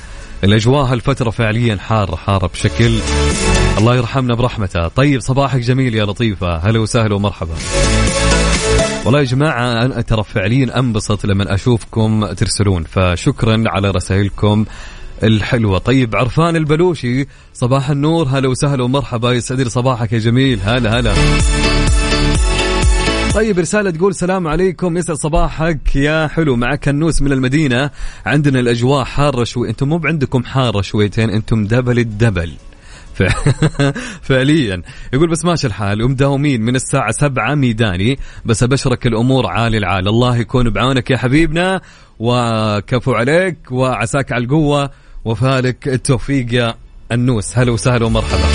[0.45, 2.99] الأجواء هالفترة فعليا حارة حارة بشكل
[3.79, 4.89] الله يرحمنا برحمته.
[4.89, 6.57] طيب صباحك جميل يا لطيفة.
[6.57, 7.55] هلا وسهلا ومرحبا.
[9.05, 14.65] والله يا جماعة أنا ترى فعليا أنبسط لما أشوفكم ترسلون فشكرا على رسائلكم
[15.23, 15.79] الحلوة.
[15.79, 20.61] طيب عرفان البلوشي صباح النور هلا وسهلا ومرحبا يسعد لي صباحك يا جميل.
[20.65, 21.15] هلا هلا.
[23.35, 26.57] طيب رسالة تقول السلام عليكم يسعد صباحك يا حلو.
[26.57, 27.91] معك النوس من المدينة
[28.27, 32.53] عندنا الأجواء حارة شوي أنتم مو عندكم حارة شويتين أنتم دبل الدبل.
[34.29, 34.83] فعليا.
[35.13, 40.37] يقول بس ماشي الحال ومداومين من الساعة سبعة ميداني بس أبشرك الأمور عالي العال الله
[40.37, 41.81] يكون بعونك يا حبيبنا
[42.19, 44.91] وكفو عليك وعساك على القوة
[45.25, 46.75] وفالك التوفيق يا
[47.13, 47.59] النوس.
[47.59, 48.49] هلا وسهلا ومرحبا.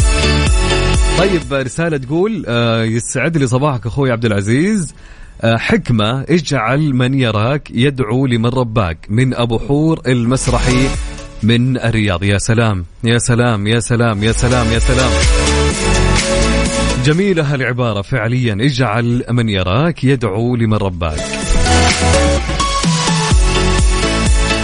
[1.17, 4.95] طيب رسالة تقول آه، يسعد لي صباحك أخوي عبد العزيز.
[5.41, 8.97] آه، حكمة اجعل من يراك يدعو لمن رباك.
[9.09, 10.87] من أبو حور المسرحي
[11.43, 12.23] من الرياض.
[12.23, 15.11] يا سلام يا سلام يا سلام يا سلام يا سلام.
[17.05, 21.19] جميلة هالعبارة فعليا اجعل من يراك يدعو لمن رباك.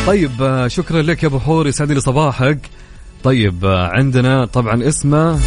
[0.08, 2.60] طيب شكرا لك يا أبو حور يسعد لي صباحك.
[3.24, 5.40] طيب عندنا طبعا اسمه.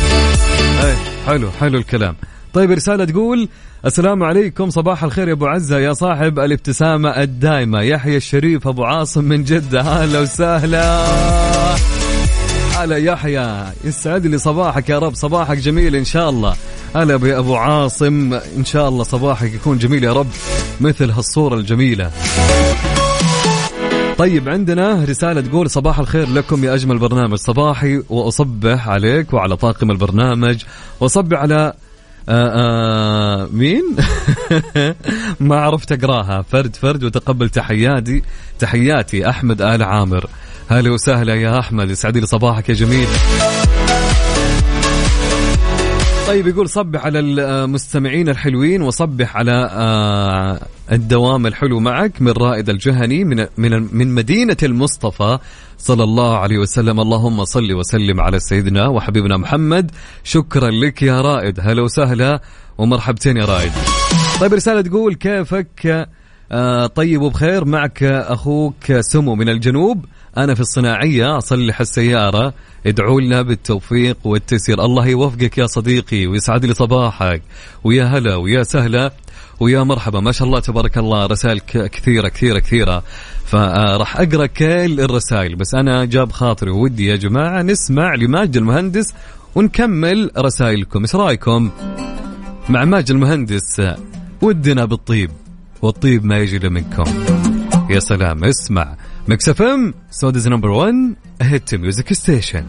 [0.85, 2.17] إيه حلو حلو الكلام.
[2.57, 3.49] طيب رسالة تقول
[3.87, 9.25] السلام عليكم صباح الخير يا أبو عزة يا صاحب الابتسامة الدائمة يحيى الشريف أبو عاصم
[9.25, 11.07] من جدة أهلا وسهلا.
[12.77, 16.57] هلا يحيى يسعد لي صباحك يا رب صباحك جميل إن شاء الله.
[16.95, 20.31] هلا يا أبو عاصم إن شاء الله صباحك يكون جميل يا رب
[20.81, 22.11] مثل هالصورة الجميلة.
[24.19, 29.91] طيب عندنا رسالة تقول صباح الخير لكم يا أجمل برنامج صباحي وأصبح عليك وعلى طاقم
[29.91, 30.65] البرنامج
[31.01, 31.73] وأصبح على
[32.29, 33.97] آآ آآ مين؟
[35.41, 36.43] ما عرفت أقراها.
[36.43, 38.23] فرد فرد وتقبل تحياتي
[38.59, 40.27] تحياتي أحمد آل عامر.
[40.69, 41.91] هلا وسهلا يا أحمد.
[41.91, 43.09] يسعد لي صباحك يا جميل.
[46.27, 50.61] طيب يقول صبح على المستمعين الحلوين وصبح على آه،
[50.93, 55.39] الدوام الحلو معك من رائد الجهني من من من مدينة المصطفى
[55.79, 57.01] صلى الله عليه وسلم.
[57.01, 59.91] اللهم صل وسلم على سيدنا وحبيبنا محمد.
[60.25, 61.61] شكرا لك يا رائد.
[61.61, 62.41] هلا وسهلا
[62.79, 63.73] ومرحبتين يا رائد.
[64.41, 66.09] طيب رسالة تقول كيفك؟
[66.53, 67.65] آه، طيب وبخير.
[67.65, 70.05] معك أخوك سمو من الجنوب.
[70.39, 72.55] أنا في الصناعية أصلح السيارة
[72.87, 74.85] ادعوا لنا بالتوفيق والتيسير.
[74.85, 77.43] الله يوفقك يا صديقي ويسعد لي صباحك.
[77.85, 79.13] ويا هلا ويا سهلا
[79.61, 80.21] ويا مرحبا.
[80.21, 83.03] ما شاء الله تبارك الله رسائل كثيرة كثيرة كثيرة.
[83.47, 86.71] فراح أقرأ كل الرسائل بس أنا جاب خاطري.
[86.71, 89.15] ودي يا جماعة نسمع لماجد المهندس
[89.55, 91.01] ونكمل رسائلكم.
[91.03, 91.71] إيش رأيكم
[92.69, 93.83] مع ماجد المهندس؟
[94.43, 95.31] ودنا بالطيب
[95.83, 97.05] والطيب ما يجي منكم.
[97.91, 98.97] يا سلام اسمع.
[99.29, 100.95] Mix FM Saudi's number 1
[101.43, 102.65] hit music station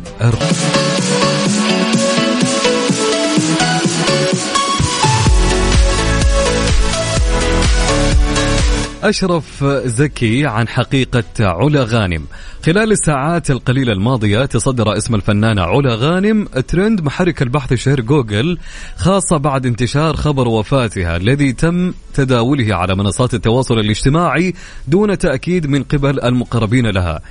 [9.03, 12.25] أشرف زكي عن حقيقة علا غانم.
[12.65, 18.57] خلال الساعات القليلة الماضية تصدر اسم الفنانة علا غانم ترند محرك البحث الشهر جوجل
[18.95, 24.53] خاصة بعد انتشار خبر وفاتها الذي تم تداوله على منصات التواصل الاجتماعي
[24.88, 27.21] دون تأكيد من قبل المقربين لها.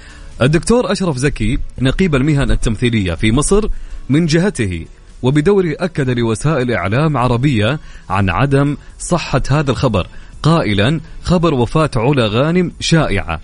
[0.43, 3.69] الدكتور أشرف زكي نقيب المهن التمثيلية في مصر
[4.09, 4.87] من جهته
[5.23, 10.07] وبدوره أكد لوسائل إعلام عربية عن عدم صحة هذا الخبر.
[10.43, 13.41] قائلا خبر وفاة علا غانم شائعة.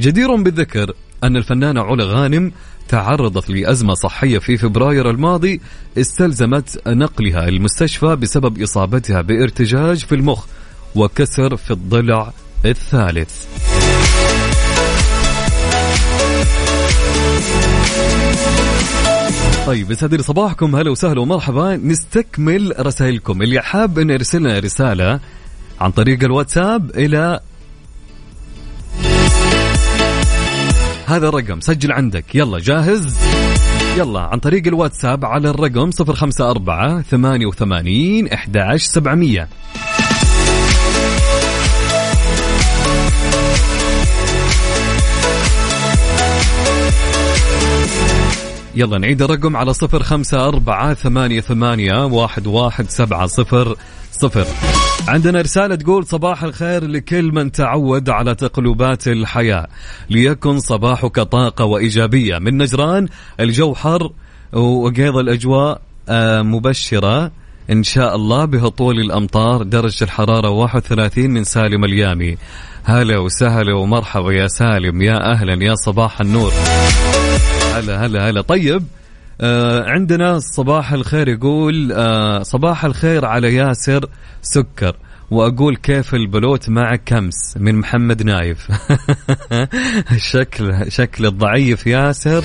[0.00, 0.92] جدير بالذكر
[1.24, 2.52] أن الفنانة علا غانم
[2.88, 5.60] تعرضت لأزمة صحية في فبراير الماضي
[5.98, 10.44] استلزمت نقلها المستشفى بسبب إصابتها بارتجاج في المخ
[10.94, 12.32] وكسر في الضلع
[12.64, 13.46] الثالث.
[19.66, 20.76] طيب يسعد صباحكم.
[20.76, 21.76] هلا وسهلا ومرحبا.
[21.76, 23.42] نستكمل رسائلكم.
[23.42, 25.20] اللي حاب انه يرسل لنا رسالة
[25.80, 27.40] عن طريق الواتساب إلى
[31.06, 31.60] هذا الرقم.
[31.60, 32.34] سجل عندك.
[32.34, 33.16] يلا جاهز؟
[33.96, 39.48] يلا عن طريق الواتساب على الرقم 054 88 11700
[48.74, 53.76] يلا نعيد الرقم على صفر خمسة أربعة ثمانية ثمانية واحد واحد سبعة صفر
[54.12, 54.46] صفر.
[55.08, 59.66] عندنا رسالة تقول صباح الخير لكل من تعود على تقلبات الحياة.
[60.10, 62.38] ليكن صباحك طاقة وإيجابية.
[62.38, 63.08] من نجران
[63.40, 64.10] الجو حر
[64.52, 67.30] وقيض الأجواء آه، مبشرة
[67.70, 72.36] إن شاء الله بهطول الأمطار درجة الحرارة 31 من سالم اليامي.
[72.84, 76.52] هلا وسهلا ومرحبا يا سالم يا أهلا يا صباح النور.
[77.74, 78.40] هلا هلا هلا.
[78.40, 78.82] طيب
[79.40, 84.06] آه عندنا صباح الخير يقول آه صباح الخير على ياسر
[84.42, 84.96] سكر
[85.30, 88.68] وأقول كيف البلوت مع كمس من محمد نايف.
[90.32, 92.44] شكل شكل الضعيف ياسر.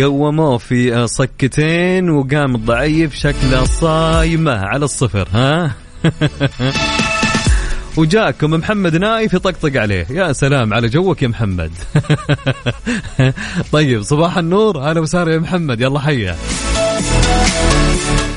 [0.00, 5.74] قوموه في صكتين وقام الضعيف شكله صايمه على الصفر ها؟
[7.96, 10.06] وجاكم محمد نايف يطقطق عليه.
[10.10, 11.70] يا سلام على جوك يا محمد.
[13.72, 14.80] طيب صباح النور.
[14.80, 15.80] أهلا وسهلا يا محمد.
[15.80, 16.36] يلا حيا.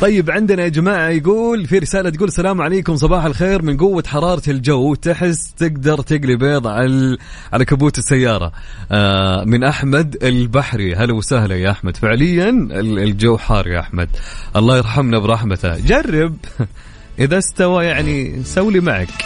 [0.02, 2.96] طيب عندنا يا جماعة يقول في رسالة تقول السلام عليكم.
[2.96, 3.62] صباح الخير.
[3.62, 7.18] من قوة حرارة الجو تحس تقدر تقلي بيض على
[7.54, 8.52] على كبوت السيارة.
[8.92, 10.96] آه من أحمد البحري.
[10.96, 11.98] هلا وسهلا يا أحمد.
[11.98, 14.10] فعليا الجو حار يا أحمد.
[14.56, 15.78] الله يرحمنا برحمته.
[15.78, 16.36] جرب.
[17.20, 19.10] إذا استوى يعني سولي معك.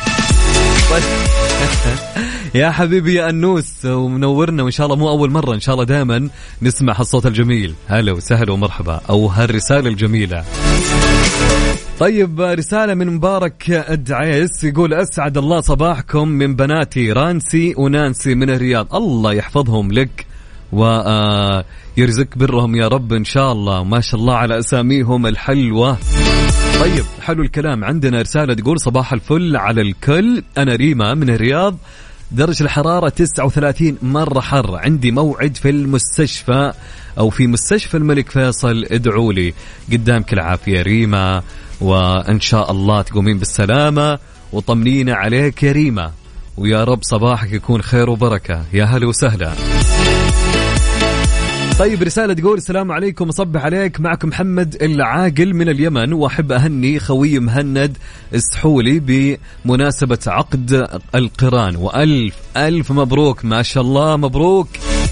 [2.56, 6.30] يا حبيبي يا أنوس ومنورنا وإن شاء الله مو أول مرة إن شاء الله دائما
[6.62, 7.74] نسمع هالصوت الجميل.
[7.88, 9.02] هلا وسهلا ومرحبا.
[9.10, 10.44] أو هالرسالة الجميلة.
[12.00, 18.96] طيب رسالة من مبارك الدعيس يقول أسعد الله صباحكم من بناتي رانسي ونانسي من الرياض.
[18.96, 20.26] الله يحفظهم لك
[20.72, 23.84] ويرزق برهم يا رب إن شاء الله.
[23.84, 25.98] ما شاء الله على أساميهم الحلوة.
[26.84, 27.84] طيب حلو الكلام.
[27.84, 30.44] عندنا رسالة تقول صباح الفل على الكل.
[30.58, 31.78] أنا ريما من الرياض
[32.32, 34.76] درجة الحرارة 39 مرة حر.
[34.76, 36.74] عندي موعد في المستشفى
[37.18, 39.54] أو في مستشفى الملك فيصل ادعوا لي.
[39.92, 41.44] قدامك العافية ريما
[41.82, 44.20] وإن شاء الله تقومين بالسلامة.
[44.54, 46.12] وطمنينا عليك يا ريما.
[46.58, 48.66] ويا رب صباحك يكون خير وبركة.
[48.74, 49.54] يا هلا وسهلا.
[51.80, 54.00] طيب رسالة تقول السلام عليكم أصبح عليك.
[54.00, 57.98] معكم محمد العاقل من اليمن وأحب أهني خوي مهند
[58.34, 59.00] السحولي
[59.66, 61.76] بمناسبة عقد القران.
[61.76, 63.46] وألف ألف مبروك.
[63.46, 64.68] ما شاء الله مبروك.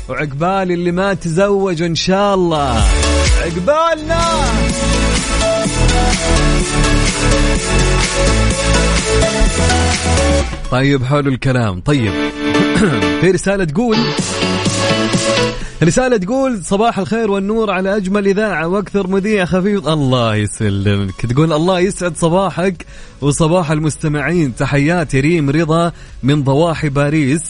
[0.10, 2.84] وعقبال اللي ما تزوج إن شاء الله.
[3.42, 4.22] عقبالنا.
[10.72, 11.82] طيب حلو الكلام.
[11.82, 12.12] طيب
[13.22, 13.98] في رسالة تقول
[15.84, 19.88] رسالة تقول صباح الخير والنور على أجمل إذاعة وأكثر مذيع خفيف.
[19.88, 21.26] الله يسلمك.
[21.26, 22.86] تقول الله يسعد صباحك
[23.22, 24.56] وصباح المستمعين.
[24.56, 25.92] تحياتي ريم رضا
[26.24, 27.42] من ضواحي باريس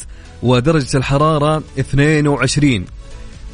[0.43, 2.85] ودرجة الحرارة 22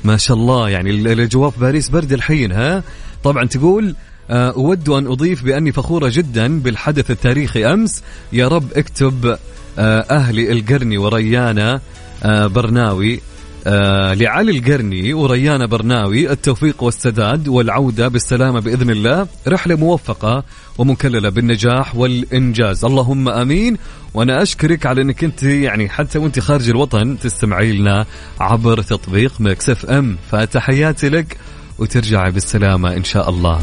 [0.04, 2.84] ما شاء الله يعني الأجواء في باريس برد الحين ها؟
[3.24, 3.96] طبعا تقول
[4.30, 8.04] آه، أود أن أضيف بأني فخورة جدا بالحدث التاريخي أمس.
[8.34, 9.38] يا رب اكتب
[9.80, 11.82] آه، أهلي القرني وريانا
[12.24, 13.20] آه، برناوي.
[13.68, 19.28] آه لعلي القرني وريانا برناوي التوفيق والسداد والعودة بالسلامة بإذن الله.
[19.48, 20.44] رحلة موفقة
[20.78, 22.86] ومكللة بالنجاح والإنجاز.
[22.86, 23.78] اللهم أمين.
[24.14, 28.06] وأنا أشكرك على أنك أنت يعني حتى وأنت خارج الوطن تستمعي لنا
[28.40, 30.18] عبر تطبيق مكسف أم.
[30.32, 31.38] فتحياتي لك
[31.80, 33.62] وترجعي بالسلامة إن شاء الله.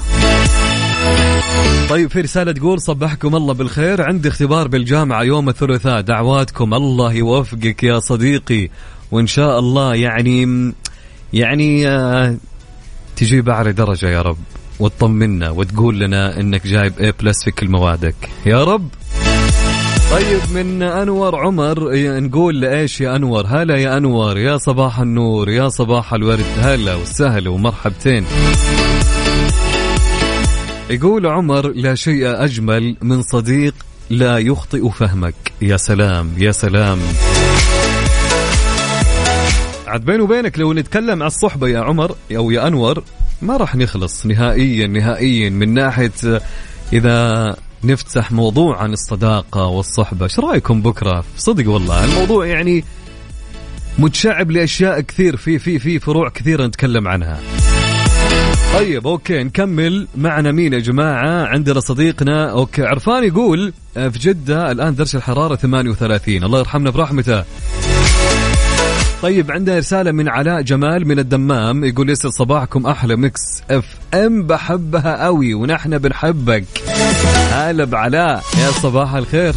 [1.90, 4.02] طيب في رسالة تقول صبحكم الله بالخير.
[4.02, 6.00] عندي اختبار بالجامعة يوم الثلاثاء.
[6.00, 6.74] دعواتكم.
[6.74, 8.68] الله يوفقك يا صديقي.
[9.14, 10.72] وإن شاء الله يعني
[11.32, 12.36] يعني آه،
[13.16, 14.36] تجيب اعلى درجة يا رب
[14.80, 18.14] وتطمنا وتقول لنا إنك جايب اي بلس في كل موادك.
[18.46, 18.88] يا رب.
[20.10, 25.68] طيب من أنور عمر نقول إيش يا أنور؟ هلا يا أنور يا صباح النور يا
[25.68, 26.44] صباح الورد.
[26.58, 28.24] هلا وسهلا ومرحبتين.
[30.90, 33.74] يقول عمر لا شيء أجمل من صديق
[34.10, 35.34] لا يخطئ فهمك.
[35.62, 36.98] يا سلام يا سلام.
[39.86, 43.02] عاد بيني وبينك لو نتكلم على الصحبة يا عمر أو يا أنور
[43.42, 46.40] ما راح نخلص نهائيا نهائيا من ناحية
[46.92, 50.24] إذا نفتح موضوع عن الصداقة والصحبة.
[50.24, 52.84] إيش رأيكم بكرة؟ صدق والله الموضوع يعني
[53.98, 57.40] متشعب لأشياء كثير في في في فروع كثيرة نتكلم عنها.
[58.74, 60.08] طيب okay نكمل.
[60.16, 66.44] معنا مين يا جماعة؟ عندنا صديقنا okay عرفان يقول في جدة الآن درجة الحرارة 38
[66.44, 67.44] الله يرحمنا برحمته.
[69.24, 75.24] طيب عندنا رسالة من علاء جمال من الدمام يقول يسر صباحكم أحلى Mix FM بحبها
[75.24, 76.64] قوي ونحن بنحبك.
[77.50, 79.54] هلا بعلاء يا صباح الخير.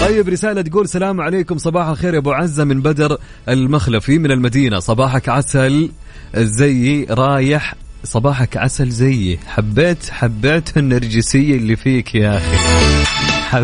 [0.00, 4.78] طيب رسالة تقول سلام عليكم صباح الخير يا أبو عزة من بدر المخلفي من المدينة.
[4.78, 5.90] صباحك عسل
[6.36, 9.38] زيي رايح صباحك عسل زيي.
[9.46, 12.56] حبيت حبيت النرجسية اللي فيك يا أخي.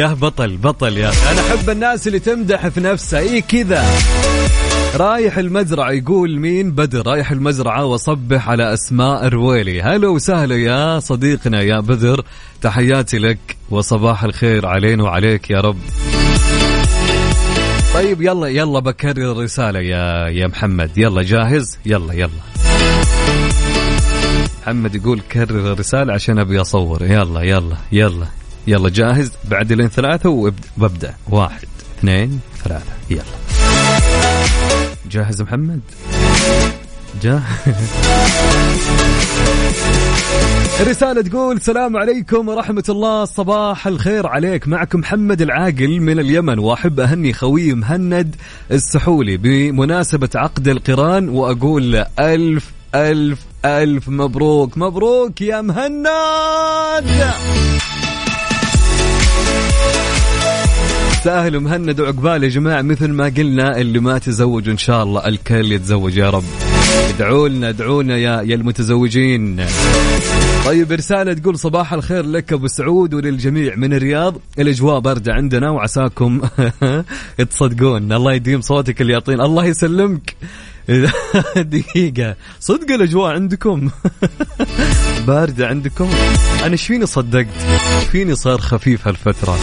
[0.00, 1.08] يا بطل بطل يا.
[1.08, 3.20] أخي أنا أحب الناس اللي تمدح في نفسها.
[3.20, 3.84] اي كذا؟
[4.96, 7.06] رايح المزرعة يقول مين؟ بدر.
[7.06, 9.82] رايح المزرعة وصبح على أسماء الرويلي.
[9.82, 12.24] هلا وسهلا يا صديقنا يا بدر.
[12.62, 15.78] تحياتي لك وصباح الخير علينا وعليك يا رب.
[17.94, 20.90] طيب يلا يلا بكرر الرسالة يا يا محمد.
[20.98, 22.69] يلا جاهز؟ يلا يلا.
[24.62, 28.26] محمد يقول كرر الرسالة عشان أبي اصور يلا يلا يلا
[28.66, 29.32] يلا جاهز.
[29.50, 31.68] بعد لين ثلاثة وببدأ واحد
[31.98, 32.92] اثنين ثلاثة.
[33.10, 33.22] يلا.
[35.10, 35.80] جاهز محمد؟
[37.22, 37.42] جاهز.
[40.80, 43.24] الرسالة تقول السلام عليكم ورحمة الله.
[43.24, 44.68] صباح الخير عليك.
[44.68, 48.36] معكم محمد العاقل من اليمن وأحب أهني خوي مهند
[48.70, 49.36] السحولي.
[49.36, 54.78] بمناسبة عقد القران وأقول له ألف ألف ألف مبروك.
[54.78, 56.06] مبروك يا مهند.
[61.24, 65.72] سهل ومهند وعقبال يا جماعة مثل ما قلنا اللي ما تزوج إن شاء الله الكل
[65.72, 66.44] يتزوج يا رب.
[67.08, 69.66] ادعوا لنا ادعوا لنا يا يا المتزوجين.
[70.66, 74.36] طيب رسالة تقول صباح الخير لك أبو سعود وللجميع من الرياض.
[74.58, 76.40] الأجواء باردة عندنا وعساكم
[77.50, 78.12] تصدقون.
[78.12, 80.36] الله يديم صوتك اللي الله يسلمك.
[81.56, 82.36] دقيقة.
[82.60, 83.90] صدق الأجواء عندكم؟
[85.26, 86.10] باردة عندكم؟
[86.62, 87.46] أنا إيش فيني صدقت؟
[88.12, 89.58] فيني صار خفيف هالفترة.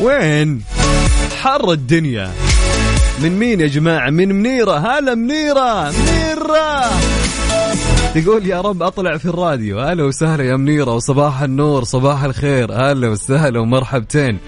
[0.00, 0.62] وين؟
[1.40, 2.32] حر الدنيا.
[3.22, 4.78] من مين يا جماعة؟ من منيرة.
[4.78, 5.90] هلا منيرة.
[5.90, 6.90] منيرة.
[8.14, 9.80] تقول يا رب أطلع في الراديو.
[9.80, 12.72] أهلا وسهلا يا منيرة وصباح النور صباح الخير.
[12.72, 14.38] أهلا وسهلا ومرحبتين.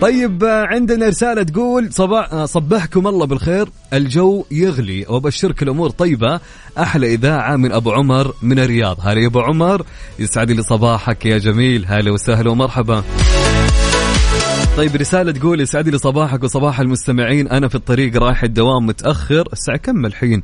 [0.00, 6.40] طيب عندنا رسالة تقول صباح صبحكم الله بالخير الجو يغلي وبشرك الأمور طيبة
[6.78, 8.96] أحلى إذاعة من أبو عمر من الرياض.
[9.00, 9.86] هلا يا أبو عمر
[10.18, 13.02] يسعد لي صباحك يا جميل هلا وسهلا ومرحبا.
[14.76, 19.78] طيب رسالة تقول يسعد لي صباحك وصباح المستمعين أنا في الطريق رايح الدوام متأخر الساعة
[19.78, 20.42] كم الحين؟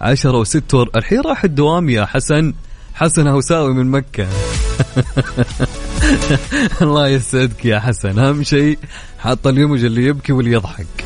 [0.00, 2.54] عشرة وست ور الحين راح الدوام يا حسن.
[2.94, 4.26] حسن هوساوي من مكة.
[6.82, 8.18] الله يسعدك يا حسن.
[8.18, 8.78] أهم شيء
[9.18, 10.86] حاط اليمج اللي يبكي واللي يضحك.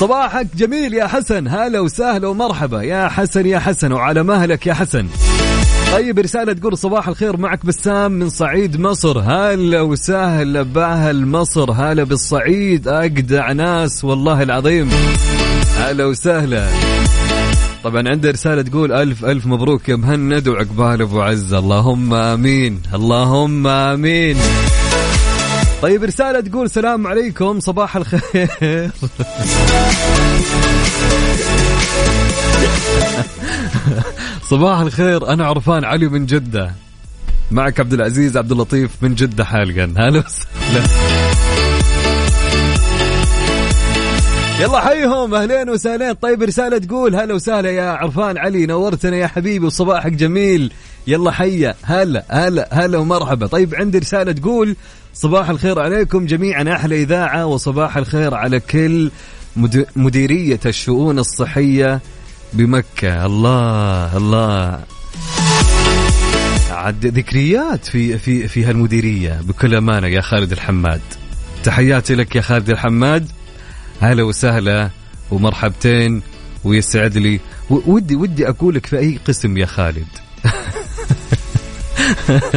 [0.00, 1.48] صباحك جميل يا حسن.
[1.48, 2.82] هلا وسهلا ومرحبا.
[2.82, 5.06] يا حسن يا حسن وعلى مهلك يا حسن.
[5.92, 9.18] طيب رسالة تقول صباح الخير معك بسام من صعيد مصر.
[9.18, 11.70] هلا وسهلا بأهل مصر.
[11.70, 12.88] هلا بالصعيد.
[12.88, 14.90] أجدع ناس والله العظيم.
[15.78, 16.68] هلا وسهلا.
[17.84, 21.52] طبعا عنده رسالة تقول ألف ألف مبروك يا مهند وعقبال أبو عز.
[21.52, 22.82] اللهم آمين.
[22.94, 24.36] اللهم آمين.
[25.82, 27.60] طيب رسالة تقول سلام عليكم.
[27.60, 28.90] صباح الخير.
[34.50, 35.28] صباح الخير.
[35.32, 36.74] أنا عرفان علي من جدة.
[37.50, 41.11] معك عبد العزيز عبد اللطيف من جدة حاليا هلا وسهلا.
[44.60, 46.12] يلا حيهم أهلين وسهلين.
[46.12, 50.72] طيب رسالة تقول هلا وسهلا يا عرفان علي نورتنا يا حبيبي وصباحك جميل.
[51.06, 51.74] يلا حيا.
[51.82, 53.46] هلا هلا هلا ومرحبا.
[53.46, 54.76] طيب عندي رسالة تقول
[55.14, 59.10] صباح الخير عليكم جميعا أحلى إذاعة وصباح الخير على كل
[59.96, 62.00] مديرية الشؤون الصحية
[62.52, 63.26] بمكة.
[63.26, 64.80] الله الله.
[66.70, 71.00] عد ذكريات في في في هالمديرية بكل أمانة يا خالد الحماد.
[71.64, 73.28] تحياتي لك يا خالد الحماد.
[74.00, 74.90] هلا وسهلا
[75.30, 76.22] ومرحبتين
[76.64, 77.40] ويسعد لي.
[77.70, 80.06] ودي ودي أقول لك في أي قسم يا خالد؟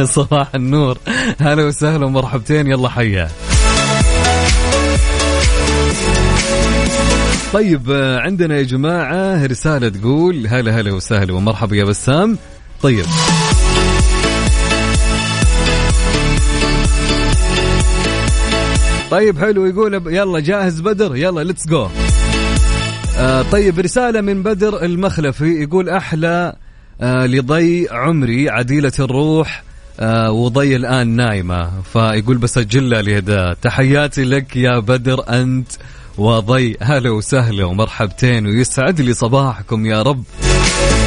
[0.16, 0.98] صباح النور.
[1.40, 3.28] هلا وسهلا ومرحبتين يلا حيا.
[7.52, 7.92] طيب
[8.24, 12.38] عندنا يا جماعة رسالة تقول هلا هلا وسهلا ومرحبا يا بسام.
[12.82, 13.06] طيب.
[19.10, 21.88] طيب حلو يقول يلا جاهز بدر يلا let's go
[23.18, 26.56] آه طيب رسالة من بدر المخلفي يقول أحلى
[27.00, 29.62] آه لضي عمري عديلة الروح
[30.00, 31.70] آه وضي الآن نايمة.
[31.92, 35.68] فيقول بسجل لها تحياتي لك يا بدر أنت
[36.18, 40.24] وضي هلا وسهلا ومرحبتين ويسعد لي صباحكم يا رب.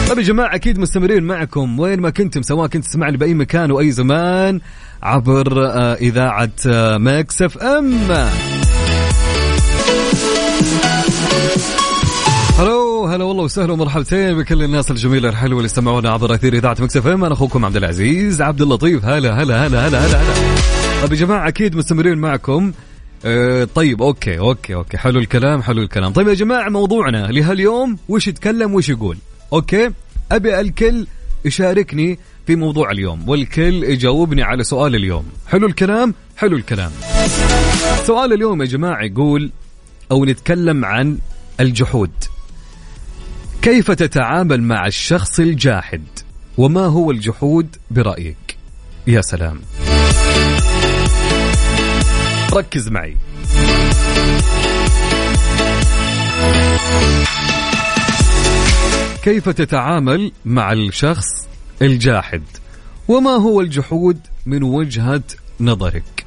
[0.10, 3.92] طيب يا جماعة أكيد مستمرين معكم وين ما كنتم سواء كنت تسمعني بأي مكان وأي
[3.92, 4.62] زمان.
[5.04, 8.12] عبر آه، إذاعة آه، Mix FM.
[12.60, 16.98] hello هلا والله وسهلا ومرحبتين بكل الناس الجميلة الحلوة اللي يستمعونا عبر أثير إذاعة Mix
[16.98, 17.24] FM.
[17.24, 19.06] أنا أخوكم عبد العزيز عبد اللطيف.
[19.06, 21.02] هلا هلا هلا هلا هلا هلا.
[21.02, 22.72] طيب يا جماعة أكيد مستمرين معكم.
[23.26, 24.98] أه طيب okay okay okay.
[24.98, 26.14] حلو الكلام حلو الكلام.
[26.14, 29.18] طيب يا جماعة موضوعنا لهاليوم وش يتكلم وش يقول؟
[29.54, 29.92] okay؟
[30.32, 31.08] أبي الكل
[31.46, 32.20] يشاركني
[32.50, 35.26] في موضوع اليوم والكل يجاوبني على سؤال اليوم.
[35.48, 36.92] حلو الكلام؟ حلو الكلام.
[38.06, 39.52] سؤال اليوم يا جماعة يقول
[40.12, 41.18] أو نتكلم عن
[41.60, 42.12] الجحود.
[43.62, 46.04] كيف تتعامل مع الشخص الجاحد؟
[46.58, 48.58] وما هو الجحود برأيك؟
[49.08, 49.62] يا سلام.
[52.54, 53.18] ركز معي.
[59.24, 61.49] كيف تتعامل مع الشخص
[61.82, 62.44] الجاحد.
[63.08, 65.24] وما هو الجحود من وجهة
[65.60, 66.26] نظرك؟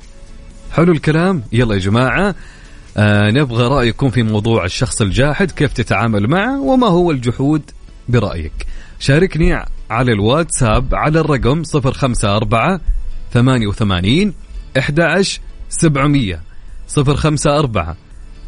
[0.72, 1.42] حلو الكلام.
[1.52, 2.34] يلا يا جماعة
[2.96, 7.62] آه نبغى رأيكم في موضوع الشخص الجاحد كيف تتعامل معه وما هو الجحود
[8.08, 8.66] برأيك.
[8.98, 12.80] شاركني على الواتساب على الرقم 054
[13.32, 14.34] 88
[14.78, 15.40] 11
[15.70, 16.40] 700
[16.98, 17.94] 054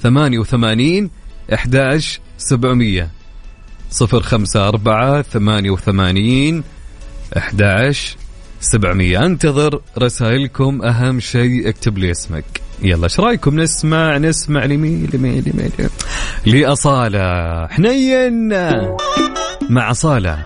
[0.02, 1.10] 88
[1.52, 3.08] 11 700
[4.00, 6.64] 054 88
[7.36, 8.16] 11
[8.60, 9.26] سبعمية.
[9.26, 12.44] أنتظر رسائلكم أهم شيء اكتب لي اسمك.
[12.82, 15.70] يلا إيش رأيكم؟ نسمع نسمع لمين لمين لمين
[16.46, 17.66] لأصالة.
[17.66, 18.48] حنين.
[19.70, 20.44] مع صالة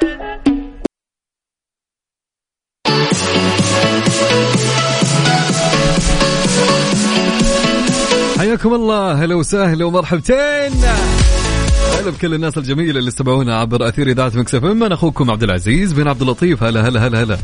[8.39, 9.24] حياكم الله.
[9.24, 10.72] هلا وسهلا ومرحبتين.
[11.89, 16.09] هلا بكل الناس الجميلة اللي استمعونا عبر أثير إذاعة مكسف أنا أخوكم عبد العزيز بن
[16.09, 16.62] عبد اللطيف.
[16.62, 17.39] هلا هلا هلا هلا.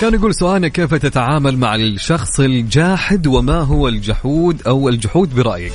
[0.00, 5.72] كان يقول سؤالنا كيف تتعامل مع الشخص الجاحد وما هو الجحود أو الجحود برأيك؟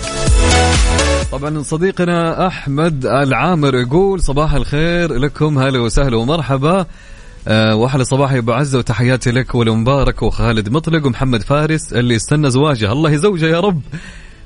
[1.32, 6.86] طبعا صديقنا أحمد العامر يقول صباح الخير لكم هلا وسهلا ومرحبا.
[7.50, 12.50] أه واحلى صباح يا أبو عزة وتحياتي لك والمبارك وخالد مطلق ومحمد فارس اللي استنى
[12.50, 12.92] زواجه.
[12.92, 13.82] الله يزوجه يا رب.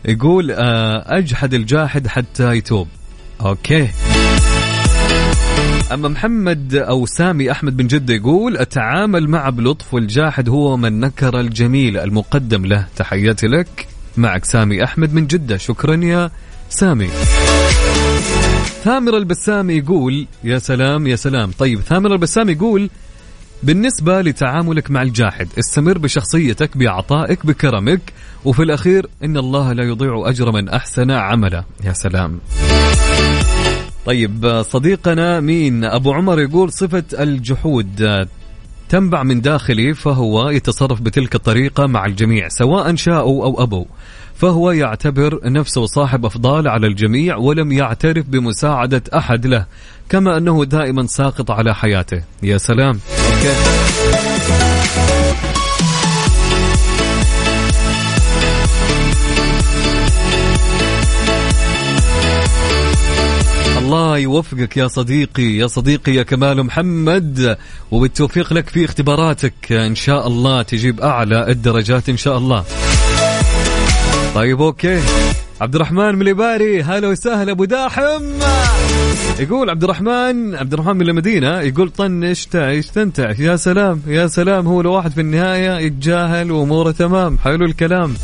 [0.06, 2.88] يقول أه أجحد الجاحد حتى يتوب.
[3.42, 3.88] أوكي.
[5.92, 11.40] أما محمد أو سامي أحمد بن جدة يقول أتعامل معه بلطف والجاحد هو من نكر
[11.40, 12.88] الجميل المقدم له.
[12.96, 13.88] تحياتي لك.
[14.18, 15.58] معك سامي أحمد من جدة.
[15.58, 16.32] شكرا يا
[16.70, 17.10] سامي.
[18.84, 21.52] ثامر البسامي يقول يا سلام يا سلام.
[21.52, 22.90] طيب ثامر البسامي يقول
[23.64, 28.02] بالنسبة لتعاملك مع الجاحد استمر بشخصيتك بعطائك بكرمك
[28.46, 31.64] وفي الأخير إن الله لا يضيع أجر من أحسن عملا.
[31.84, 32.40] يا سلام.
[34.06, 38.28] طيب صديقنا مين؟ أبو عمر يقول صفة الجحود
[38.90, 43.86] تنبع من داخلي فهو يتصرف بتلك الطريقة مع الجميع سواء شاءوا أو أبوا.
[44.42, 49.66] فهو يعتبر نفسه صاحب أفضال على الجميع ولم يعترف بمساعدة أحد له
[50.10, 52.24] كما أنه دائما ساقط على حياته.
[52.44, 53.00] يا سلام.
[63.78, 67.58] الله يوفقك يا صديقي يا صديقي يا كمال محمد
[67.92, 69.72] وبالتوفيق لك في اختباراتك.
[69.72, 72.66] إن شاء الله تجيب أعلى الدرجات إن شاء الله.
[74.36, 75.02] طيب okay.
[75.62, 78.24] عبد الرحمن من الباري هلا وسهلا أبو داحم.
[79.40, 83.40] يقول عبد الرحمن عبد الرحمن من المدينة يقول طنش تعيش تنتعش.
[83.40, 87.38] يا سلام يا سلام هو لو واحد في النهاية يتجاهل وأموره تمام.
[87.38, 88.14] حلو الكلام.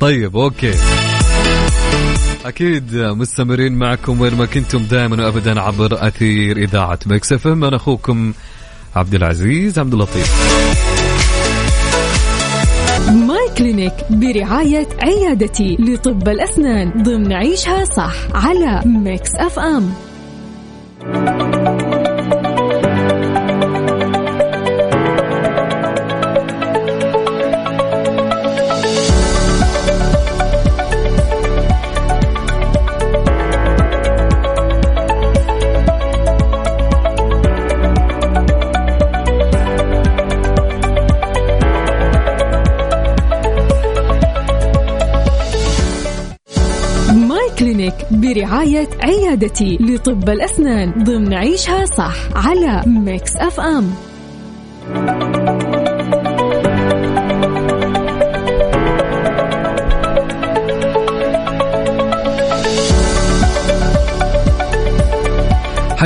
[0.00, 0.74] طيب okay.
[2.44, 7.64] أكيد مستمرين معكم وين ما كنتم دائما وابدا عبر أثير إذاعة Mix FM.
[7.64, 8.32] أنا أخوكم
[8.96, 10.32] عبد العزيز عبد اللطيف.
[13.12, 19.92] My Clinic برعاية عيادتي لطب الأسنان ضمن عيشها صح على Mix FM
[48.10, 53.90] برعاية عيادتي لطب الأسنان ضمن عيشها صح على Mix FM.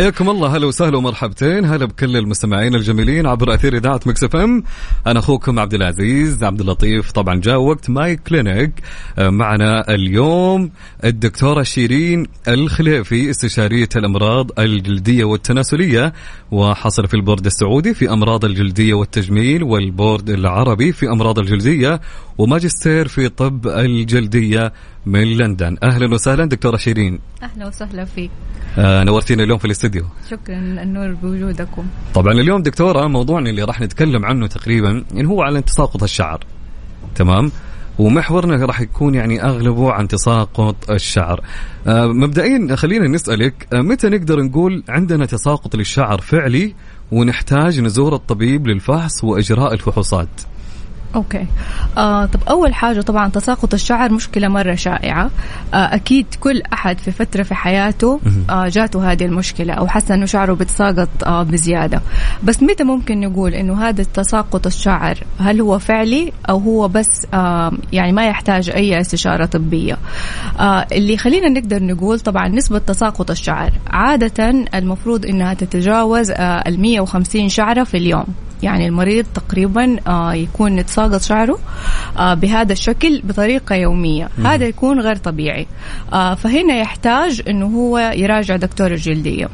[0.01, 0.57] حياكم الله.
[0.57, 1.65] هلا وسهلا ومرحبتين.
[1.65, 4.63] هلا بكل المستمعين الجميلين عبر أثير إذاعة Mix FM.
[5.07, 7.11] أنا أخوكم عبد العزيز عبد اللطيف.
[7.11, 8.73] طبعا جاء وقت My Clinic.
[9.19, 10.71] آه، معنا اليوم
[11.05, 16.13] الدكتوره شيرين الخليفي استشارية الأمراض الجلدية والتناسلية
[16.51, 22.01] وحاصلة في البورد السعودي في أمراض الجلدية والتجميل والبورد العربي في أمراض الجلدية
[22.41, 24.73] وماجستير في طب الجلدية
[25.07, 25.77] من لندن.
[25.83, 27.19] أهلا وسهلا دكتورة شيرين.
[27.43, 28.31] أهلا وسهلا فيك.
[28.79, 30.05] آه نورتينا اليوم في الاستديو.
[30.31, 31.87] شكرا النور بوجودكم.
[32.15, 36.45] طبعا اليوم دكتورة موضوعنا اللي راح نتكلم عنه تقريبا يعني هو على تساقط الشعر.
[37.15, 37.53] تمام؟
[37.99, 41.41] ومحورنا راح يكون يعني أغلبه عن تساقط الشعر.
[41.87, 46.75] آه مبدئيا خلينا نسألك آه متى نقدر نقول عندنا تساقط للشعر فعلي
[47.13, 50.29] ونحتاج نزور الطبيب للفحص وإجراء الفحوصات؟
[51.15, 51.47] أوكي.
[51.99, 55.31] آه طب أول حاجة طبعا تساقط الشعر مشكلة مرة شائعة.
[55.75, 60.27] آه أكيد كل أحد في فترة في حياته آه جاته هذه المشكلة أو حس إنه
[60.27, 62.03] شعره بيتساقط آه بزيادة.
[62.43, 67.73] بس متى ممكن نقول إنه هذا التساقط الشعر هل هو فعلي أو هو بس آه
[67.93, 69.99] يعني ما يحتاج أي استشارة طبية؟
[70.61, 76.81] آه اللي خلينا نقدر نقول طبعا نسبة تساقط الشعر عادة المفروض إنها تتجاوز آه ال
[76.81, 78.27] 150 شعرة في اليوم.
[78.63, 81.59] يعني المريض تقريبا آه يكون يتساقط شعره
[82.19, 84.29] آه بهذا الشكل بطريقة يومية.
[84.39, 84.47] مم.
[84.47, 85.67] هذا يكون غير طبيعي.
[86.13, 89.49] آه فهنا يحتاج أنه هو يراجع دكتور الجلدية.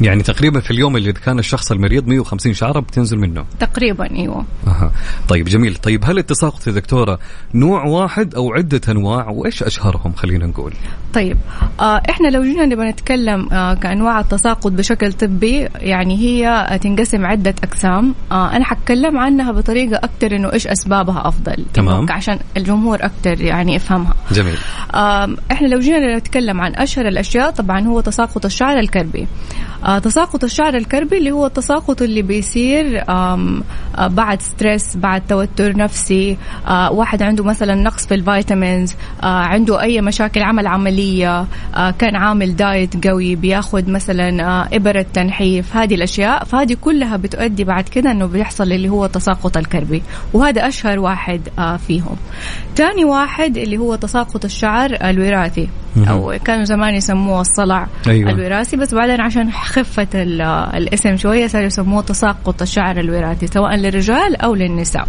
[0.00, 3.44] يعني تقريبا في اليوم اللي كان الشخص المريض 150 شعرة بتنزل منه.
[3.60, 4.44] تقريبا أيوه.
[4.66, 4.90] أه.
[5.28, 5.74] طيب جميل.
[5.74, 7.18] طيب هل التساقط يا دكتورة
[7.54, 10.72] نوع واحد أو عدة أنواع؟ وإيش أشهرهم؟ خلينا نقول.
[11.14, 11.36] طيب
[11.80, 17.54] آه إحنا لو جينا نبغى نتكلم آه كأنواع التساقط بشكل طبي يعني هي تنقسم عدة
[17.64, 18.14] أقسام.
[18.32, 21.64] آه أنا حتكلم عنها بطريقة أكثر إنه إيش أسبابها أفضل.
[21.74, 22.06] تمام.
[22.10, 24.14] عشان الجمهور أكثر يعني يفهمها.
[24.32, 24.56] جميل.
[24.94, 29.26] آه إحنا لو جينا نتكلم عن أشهر الأشياء طبعا هو تساقط الشعر الكربي
[29.86, 33.60] آه تساقط الشعر الكربي اللي هو التساقط اللي بيصير آه
[33.98, 36.36] بعد stress بعد توتر نفسي
[36.68, 42.16] آه واحد عنده مثلا نقص في ال vitamins عنده أي مشاكل عمل عملية آه كان
[42.16, 48.10] عامل diet قوي بياخذ مثلا آه إبرة تنحيف هذه الأشياء فهذه كلها بتؤدي بعد كده
[48.10, 51.40] إنه بيحصل اللي هو التساقط الكربي وهذا أشهر واحد
[51.86, 52.16] فيهم.
[52.76, 55.68] ثاني واحد اللي هو تساقط الشعر الوراثي.
[55.98, 58.30] أو كانوا زمان يسموه الصلع أيوة.
[58.30, 60.08] الوراثي بس بعدين عشان خفه
[60.76, 65.08] الاسم شوية صاروا يسموه تساقط الشعر الوراثي سواء للرجال أو للنساء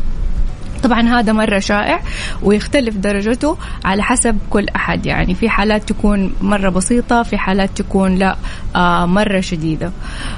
[0.84, 2.00] طبعا هذا مرة شائع
[2.44, 5.06] ويختلف درجته على حسب كل أحد.
[5.06, 8.36] يعني في حالات تكون مرة بسيطة في حالات تكون لا
[8.76, 9.92] آه مرة شديدة.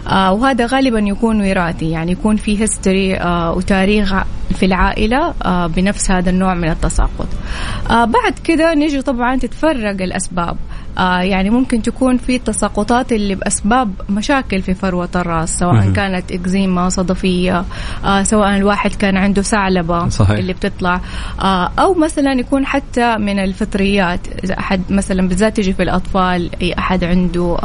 [0.08, 1.90] آه وهذا غالبا يكون وراثي.
[1.92, 4.14] يعني يكون في هيستوري آه وتاريخ
[4.56, 7.28] في العائلة آه بنفس هذا النوع من التساقط.
[7.90, 10.58] آه بعد كده نيجي طبعا تتفرق الأسباب.
[10.98, 15.94] آه يعني ممكن تكون في تساقطات اللي بأسباب مشاكل في فروة الرأس سواء مهم.
[15.94, 17.66] كانت إكزيما صدفية
[18.06, 20.38] آه سواء الواحد كان عنده ثعلبة صحيح.
[20.38, 21.02] اللي بتطلع
[21.42, 24.20] آه أو مثلا يكون حتى من الفطريات
[24.60, 27.58] أحد مثلا بالذات تجي في الأطفال أحد عنده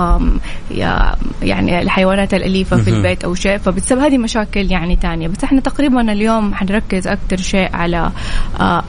[1.43, 2.91] يعني الحيوانات الأليفة في.
[2.91, 7.77] البيت أو شيء فبتسبب هذه مشاكل يعني تانية بس إحنا تقريبا اليوم حنركز أكثر شيء
[7.77, 8.11] على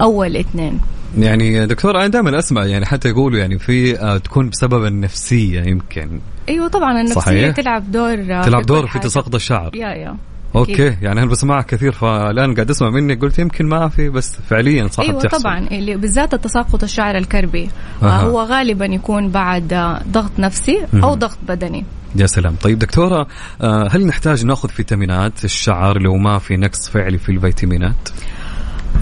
[0.02, 0.80] أول اثنين
[1.18, 6.20] يعني دكتور أنا دائما أسمع يعني حتى يقولوا يعني في آه تكون بسبب النفسية يمكن.
[6.49, 7.55] أيوه طبعا النفسية صحيح.
[7.55, 8.99] تلعب دور آه، تلعب دور في.
[8.99, 9.76] تساقط الشعر.
[9.76, 10.18] يا يا.
[10.55, 14.88] أوكي يعني أنا بسمعك كثير فالآن قاعد أسمع منك قلت يمكن ما في بس فعليا
[14.88, 15.43] صح أيوه بتحصل.
[15.43, 17.70] طبعا اللي بالذات التساقط الشعر الكربي.
[18.03, 18.05] آه.
[18.07, 20.86] هو غالبا يكون بعد آه، ضغط نفسي.
[21.03, 21.86] أو ضغط بدني.
[22.16, 22.55] يا سلام.
[22.55, 23.28] طيب دكتورة
[23.61, 28.09] آه، هل نحتاج نأخذ فيتامينات؟ الشعر لو ما في نقص فعلي في الفيتامينات؟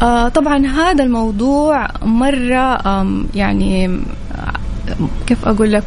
[0.01, 3.99] آه طبعا هذا الموضوع مرة آم يعني
[5.27, 5.83] كيف أقول لك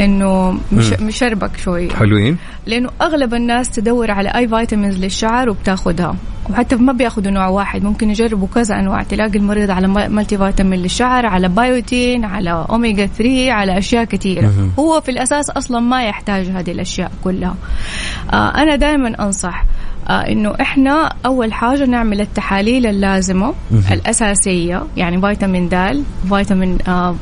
[0.00, 0.92] إنه مش.
[0.92, 1.90] مشربك شوي.
[1.90, 2.36] حلوين.
[2.66, 6.16] لأنه أغلب الناس تدور على أي فيتامينز للشعر وبتاخذها
[6.50, 9.02] وحتى ما بيأخذوا نوع واحد ممكن يجربوا كذا أنواع.
[9.02, 14.52] تلاقي المريض على multivitamin للشعر على بايوتين على اوميجا 3 على أشياء كثيرة.
[14.78, 17.54] هو في الأساس أصلا ما يحتاج هذه الأشياء كلها.
[18.32, 19.64] آه أنا دائما أنصح
[20.10, 23.54] إنه إحنا أول حاجة نعمل التحاليل اللازمة.
[23.92, 27.16] الأساسية يعني فيتامين د فيتامين آه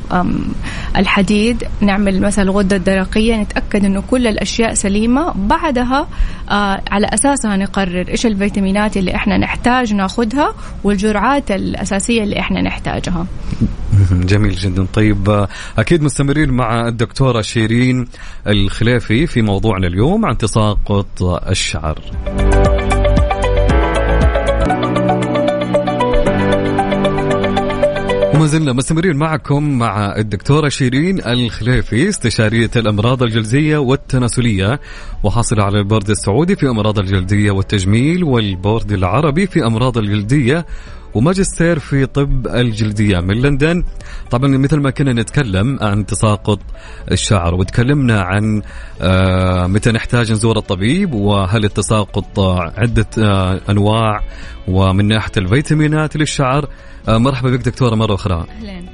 [0.97, 5.33] الحديد نعمل مثلا الغده الدرقية نتأكد إنه كل الأشياء سليمة.
[5.35, 6.07] بعدها
[6.49, 13.25] آه على أساسها نقرر إيش الفيتامينات اللي إحنا نحتاج ناخذها والجرعات الأساسية اللي إحنا نحتاجها.
[14.11, 14.85] جميل جدا.
[14.93, 18.07] طيب آه، أكيد مستمرين مع الدكتورة شيرين
[18.47, 21.99] الخليفي في موضوعنا اليوم عن تساقط الشعر.
[28.37, 34.79] وما زلنا مستمرين معكم مع الدكتورة شيرين الخليفي استشارية الأمراض الجلدية والتناسلية
[35.23, 40.65] وحاصلة على البورد السعودي في أمراض الجلدية والتجميل والبورد العربي في أمراض الجلدية
[41.13, 43.83] وماجستير في طب الجلدية من لندن.
[44.31, 46.59] طبعا مثل ما كنا نتكلم عن تساقط
[47.11, 48.61] الشعر وتكلمنا عن
[49.01, 52.39] آه، متى نحتاج نزور الطبيب وهل التساقط
[52.77, 54.21] عدة آه، أنواع
[54.67, 56.69] ومن ناحية الفيتامينات للشعر.
[57.07, 58.45] آه، مرحبا بك دكتورة مرة أخرى.
[58.49, 58.85] اهلين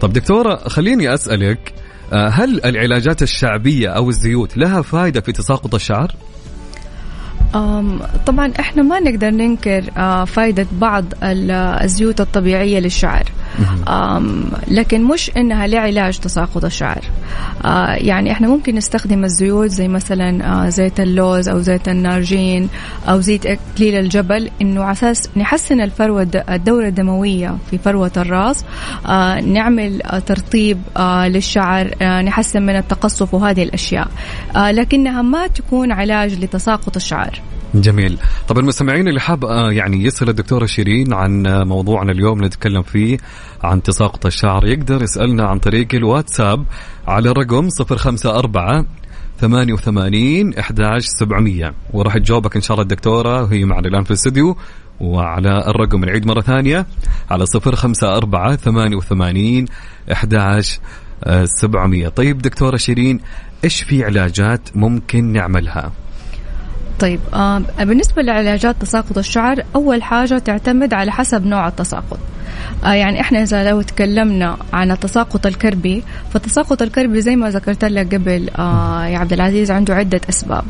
[0.00, 1.74] طب دكتورة خليني أسألك
[2.12, 6.12] هل العلاجات الشعبية أو الزيوت لها فائدة في تساقط الشعر؟
[8.26, 13.24] طبعا إحنا ما نقدر ننكر آه، فائدة بعض ال- الزيوت الطبيعية للشعر.
[14.68, 17.04] لكن مش إنها لعلاج تساقط الشعر.
[17.64, 22.68] آه، يعني إحنا ممكن نستخدم الزيوت زي مثلا آه، زيت اللوز أو زيت النارجين
[23.08, 28.64] أو زيت اكليل الجبل إنه على أساس نحسن الفروة الد- الدورة الدموية في فروة الرأس.
[29.06, 30.78] آه، نعمل ترطيب
[31.26, 31.90] للشعر
[32.22, 34.08] نحسن من التقصف وهذه الأشياء.
[34.56, 37.40] لكنها ما تكون علاج لتساقط الشعر.
[37.74, 38.18] جميل.
[38.48, 43.18] طب المستمعين اللي حاب آه، يعني يسأل الدكتورة شيرين عن آه، موضوعنا اليوم نتكلم فيه
[43.62, 46.64] عن تساقط الشعر يقدر يسألنا عن طريق الواتساب
[47.08, 48.86] على الرقم 054
[49.40, 54.56] 88 11 700 وراح تجاوبك إن شاء الله الدكتورة وهي معنا الآن في الاستديو
[55.00, 56.86] وعلى الرقم العيد مرة ثانية
[57.30, 59.64] على صفر خمسة أربعة ثمانية وثمانين
[60.12, 60.80] أحداش
[61.44, 62.08] سبعمية.
[62.08, 63.20] طيب دكتورة شيرين
[63.64, 65.92] إيش في علاجات ممكن نعملها؟
[67.02, 72.18] طيب آه بالنسبة لعلاجات تساقط الشعر أول حاجة تعتمد على حسب نوع التساقط.
[72.84, 78.14] آه يعني إحنا إذا لو تكلمنا عن التساقط الكربي فالتساقط الكربي زي ما ذكرت لك
[78.14, 80.64] قبل آه يا عبد العزيز عنده عدة أسباب.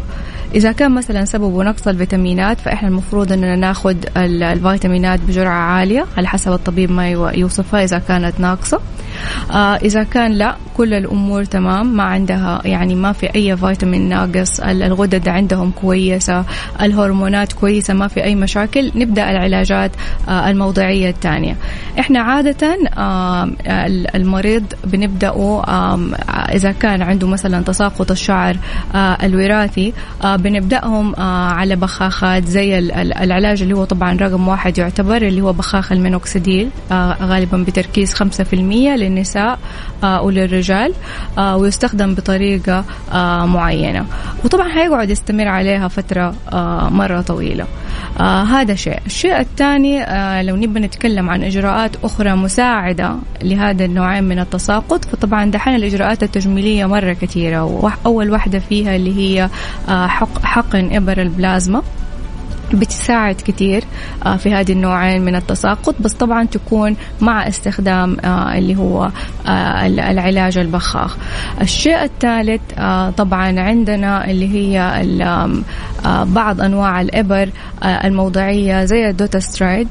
[0.54, 6.52] إذا كان مثلا سببه نقص الفيتامينات فإحنا المفروض أننا ناخذ الفيتامينات بجرعة عالية على حسب
[6.52, 8.76] الطبيب ما يوصفها إذا كانت ناقصة.
[8.76, 8.80] آه
[9.82, 15.28] إذا كان لا كل الأمور تمام ما عندها يعني ما في أي فيتامين ناقص الغدد
[15.28, 16.44] عندهم كويسة
[16.82, 19.90] الهرمونات كويسة ما في أي مشاكل نبدأ العلاجات
[20.28, 21.56] آه الموضعية الثانية.
[21.98, 23.50] إحنا عادة آه
[24.14, 25.64] المريض بنبدأه
[26.54, 28.56] إذا كان عنده مثلا تساقط الشعر
[28.94, 29.92] آه الوراثي
[30.24, 35.52] آه بنبدأهم آه على بخاخات زي العلاج اللي هو طبعا رقم واحد يعتبر اللي هو
[35.52, 38.22] بخاخ المينوكسيديل آه غالبا بتركيز 5%
[39.12, 39.58] للنساء
[40.04, 40.92] آه وللرجال
[41.38, 44.06] آه ويستخدم بطريقة آه معينة.
[44.44, 46.34] وطبعا هيقعد يستمر عليها فترة
[46.90, 47.66] مرة طويلة.
[48.20, 48.98] هذا شيء.
[49.06, 49.98] الشيء الثاني
[50.42, 56.86] لو نبي نتكلم عن إجراءات أخرى مساعدة لهذا النوعين من التساقط فطبعا دحين الإجراءات التجميلية
[56.86, 57.64] مرة كثيرة.
[57.64, 59.48] وأول واحدة فيها اللي هي
[60.42, 61.82] حقن إبر البلازما.
[62.74, 63.84] بتساعد كثير
[64.26, 69.10] آه، في هذه النوعين من التساقط بس طبعا تكون مع استخدام آه، اللي هو
[69.46, 71.16] آه، العلاج البخاخ.
[71.60, 72.60] الشيء الثالث
[73.16, 75.02] طبعا عندنا اللي هي
[76.26, 77.50] بعض أنواع الإبر
[77.84, 79.88] الموضعية زي الدوتاسترايد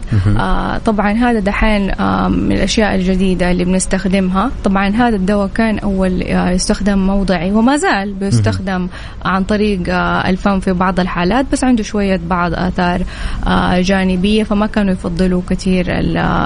[0.86, 1.82] طبعا هذا دحين
[2.30, 4.52] من الأشياء الجديدة اللي بنستخدمها.
[4.64, 8.88] طبعا هذا الدواء كان أول يستخدم موضعي وما زال بيستخدم
[9.26, 9.80] عن طريق
[10.28, 13.02] الفم في بعض الحالات بس عنده شوية بعض آثار
[13.48, 15.86] آه، جانبية فما كانوا يفضلوا كثير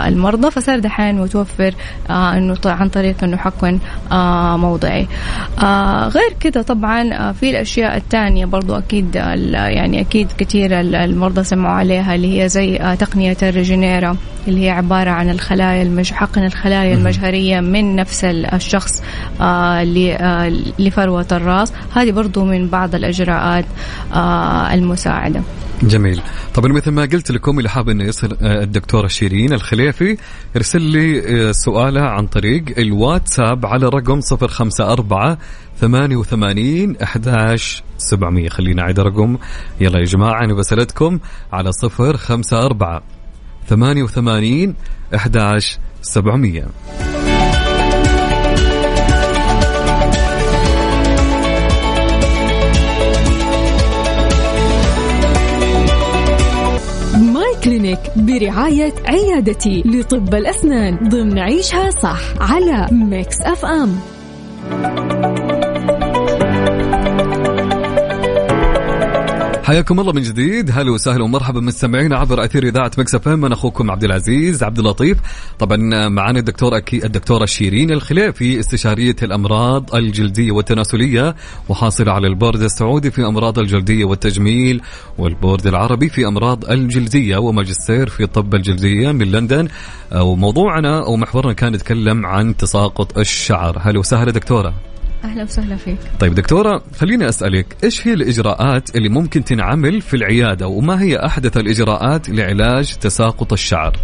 [0.07, 0.51] المرضى.
[0.51, 1.73] فصار دحين متوفر
[2.09, 3.79] آه، إنه عن طريق إنه حقن
[4.11, 5.07] آه، موضعي.
[6.07, 12.41] غير كذا طبعا في الأشياء الثانية برضو أكيد يعني أكيد كثير المرضى سمعوا عليها اللي
[12.41, 14.17] هي زي تقنية الريجينيرا
[14.47, 16.13] اللي هي عبارة عن الخلايا المج...
[16.13, 19.01] حقن الخلايا المجهرية من نفس الشخص
[20.79, 21.73] لفروة الراس.
[21.95, 23.65] هذه برضو من بعض الإجراءات
[24.73, 25.41] المساعدة.
[25.83, 26.21] جميل.
[26.53, 30.17] طبعا مثل ما قلت لكم اللي حاب إنه يصل آه، الدكتوره شيرين الخليفي
[30.55, 35.37] ارسل لي آه، سؤاله عن طريق الواتساب على رقم 054
[35.81, 39.37] 88 11 700 خلينا اعيد رقم.
[39.81, 41.19] يلا يا جماعة أنا بسألتكم
[41.53, 41.69] على
[41.99, 43.14] 054
[43.67, 44.75] 88
[45.13, 46.65] 11 700
[57.65, 64.14] Clinic برعاية عيادتي لطب الأسنان ضمن عيشها صح على Mix FM.
[69.65, 70.71] حياكم الله من جديد.
[70.71, 73.45] هلا وسهلا ومرحبا مستمعينا عبر أثير إذاعة Mix FM.
[73.45, 75.17] أنا أخوكم عبد العزيز عبد اللطيف.
[75.59, 81.35] طبعا معنا الدكتور أكيد الدكتورة شيرين الخليفي استشارية الأمراض الجلدية والتناسلية
[81.69, 84.81] وحاصلة على البورد السعودي في أمراض الجلدية والتجميل
[85.17, 89.67] والبورد العربي في أمراض الجلدية وماجستير في طب الجلدية من لندن.
[90.15, 93.77] وموضوعنا أو محورنا كان يتكلم عن تساقط الشعر.
[93.81, 94.73] هلا وسهلا دكتورة.
[95.25, 95.97] أهلا وسهلا فيك.
[96.19, 101.57] طيب دكتورة خليني أسألك إيش هي الإجراءات اللي ممكن تنعمل في العيادة وما هي أحدث
[101.57, 103.97] الإجراءات لعلاج تساقط الشعر؟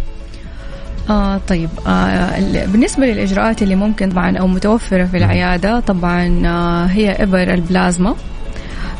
[1.10, 7.10] آه طيب آه بالنسبة للإجراءات اللي ممكن طبعا أو متوفرة في العيادة طبعا آه هي
[7.10, 8.14] إبر البلازما.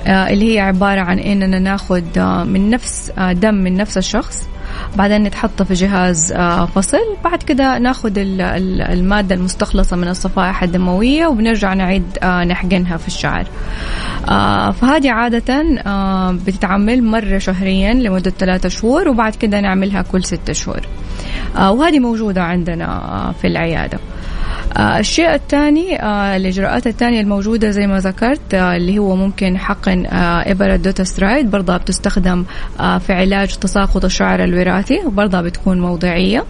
[0.06, 4.48] اللي هي عبارة عن إننا ناخذ آه من نفس آه دم من نفس الشخص
[4.96, 11.74] بعدين نتحط في جهاز آه، فصل بعد كده ناخذ المادة المستخلصة من الصفائح الدموية وبنرجع
[11.74, 13.46] نعيد آه، نحقنها في الشعر.
[14.28, 15.62] آه، فهذه عادة
[16.46, 20.80] بتتعمل مرة شهريا لمدة ثلاثة شهور وبعد كده نعملها كل ستة شهور.
[21.56, 23.98] وهذه موجودة عندنا في العيادة.
[23.98, 24.21] آه
[24.78, 30.50] الشيء الثاني آه الإجراءات الثانية الموجودة زي ما ذكرت آه اللي هو ممكن حقن آه
[30.52, 32.44] إبرة دوتاسترايد برضها بتستخدم
[32.80, 36.44] آه في علاج تساقط الشعر الوراثي وبرضها بتكون موضعية.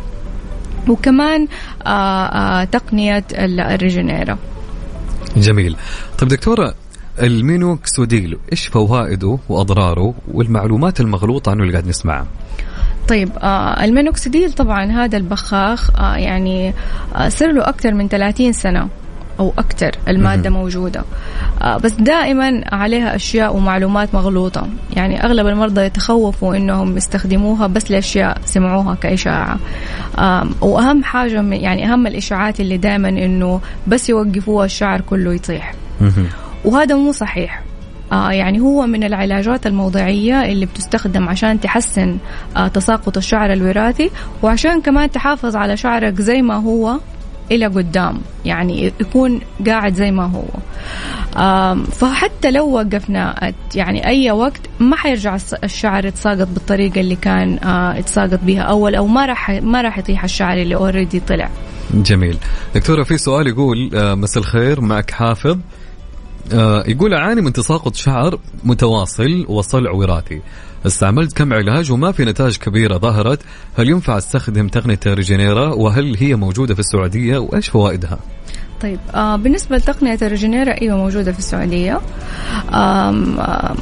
[0.89, 1.49] وكمان
[1.87, 4.39] آه آه تقنية ال Regenera
[5.37, 5.77] جميل.
[6.19, 6.75] طيب دكتورة
[7.23, 12.27] المينوكسوديل إيش فوائده وأضراره والمعلومات المغلوطة عنه اللي قاعد نسمعها
[13.09, 16.75] طيب آه المينوكسيديل طبعا هذا البخاخ آه يعني
[17.17, 18.89] آه صار له أكثر من 30 سنة
[19.41, 21.05] أو أكثر المادة موجودة.
[21.63, 24.69] آه بس دائما عليها أشياء ومعلومات مغلوطة.
[24.97, 29.59] يعني أغلب المرضى يتخوفوا إنهم يستخدموها بس لأشياء سمعوها كإشاعة.
[30.19, 35.75] آه وأهم حاجة من يعني أهم الإشاعات اللي دائما إنه بس يوقفوها الشعر كله يطيح.
[36.65, 37.63] وهذا مو صحيح.
[38.13, 42.17] يعني هو من العلاجات الموضعية اللي بتستخدم عشان تحسن
[42.57, 44.11] آه تساقط الشعر الوراثي
[44.43, 46.99] وعشان كمان تحافظ على شعرك زي ما هو
[47.51, 50.45] إلى قدام يعني يكون قاعد زي ما هو.
[51.85, 58.39] فحتى لو وقفنا يعني أي وقت ما حيرجع الشعر يتساقط بالطريقة اللي كان آه، يتساقط
[58.43, 61.51] بها أول أو ما راح ما راح يطيح الشعر اللي اوريدي طلع.
[61.95, 62.37] جميل.
[62.75, 65.51] دكتورة في سؤال يقول آه، مساء الخير معك حافظ.
[65.51, 65.57] آه،
[66.87, 70.41] يقول أعاني من تساقط شعر متواصل وصلع وراثي.
[70.87, 73.41] استعملت كم علاج وما في نتائج كبيرة ظهرت.
[73.75, 78.19] هل ينفع أستخدم تقنية ريجينيرا؟ وهل هي موجودة في السعودية؟ وإيش فوائدها؟
[78.83, 82.01] طيب آه بالنسبة لتقنية الريجينيرا أيوة موجودة في السعودية.
[82.75, 83.75] آم آه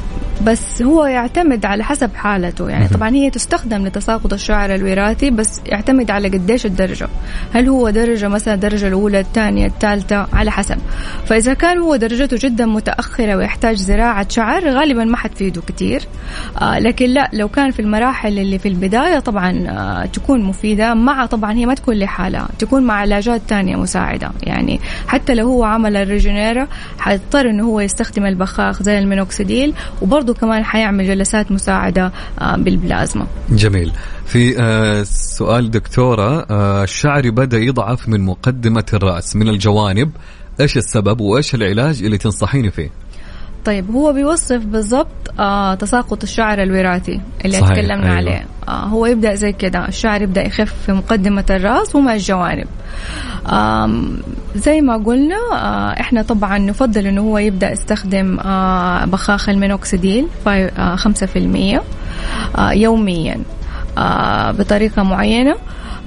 [0.45, 2.69] بس هو يعتمد على حسب حالته.
[2.69, 7.07] يعني طبعا هي تستخدم لتساقط الشعر الوراثي بس يعتمد على قديش الدرجة.
[7.53, 10.77] هل هو درجة مثلا الدرجة الأولى الثانية الثالثة؟ على حسب.
[11.25, 16.01] فإذا كان هو درجته جدا متأخرة ويحتاج زراعة شعر غالبا ما حتفيده كثير
[16.61, 20.93] آه لكن لا لو كان في المراحل اللي في البداية طبعا آه تكون مفيدة.
[20.93, 24.31] مع طبعا هي ما تكون لحالها تكون مع علاجات ثانية مساعدة.
[24.43, 26.67] يعني حتى لو هو عمل ال Regenera
[26.99, 32.11] حيضطر إنه هو يستخدم البخاخ زي المينوكسيديل وبرضه كمان حيعمل جلسات مساعدة
[32.41, 33.27] آه، بالبلازما.
[33.49, 33.91] جميل.
[34.25, 40.11] في آه، سؤال دكتورة آه، شعري بدأ يضعف من مقدمة الرأس من الجوانب.
[40.59, 42.89] إيش السبب وإيش العلاج اللي تنصحيني فيه؟
[43.65, 45.07] طيب هو بيوصف بالضبط
[45.39, 47.73] آه تساقط الشعر الوراثي اللي صحيح.
[47.73, 48.15] تكلمنا أيوة.
[48.15, 52.67] عليه آه هو يبدأ زي كده الشعر يبدأ يخف في مقدمة الرأس ومع الجوانب
[53.49, 54.01] آه
[54.55, 60.95] زي ما قلنا آه إحنا طبعا نفضل إنه هو يبدأ يستخدم آه بخاخ المينوكسيديل آه
[60.95, 61.81] 5%
[62.57, 63.37] آه يوميا
[63.97, 65.55] آه بطريقة معينة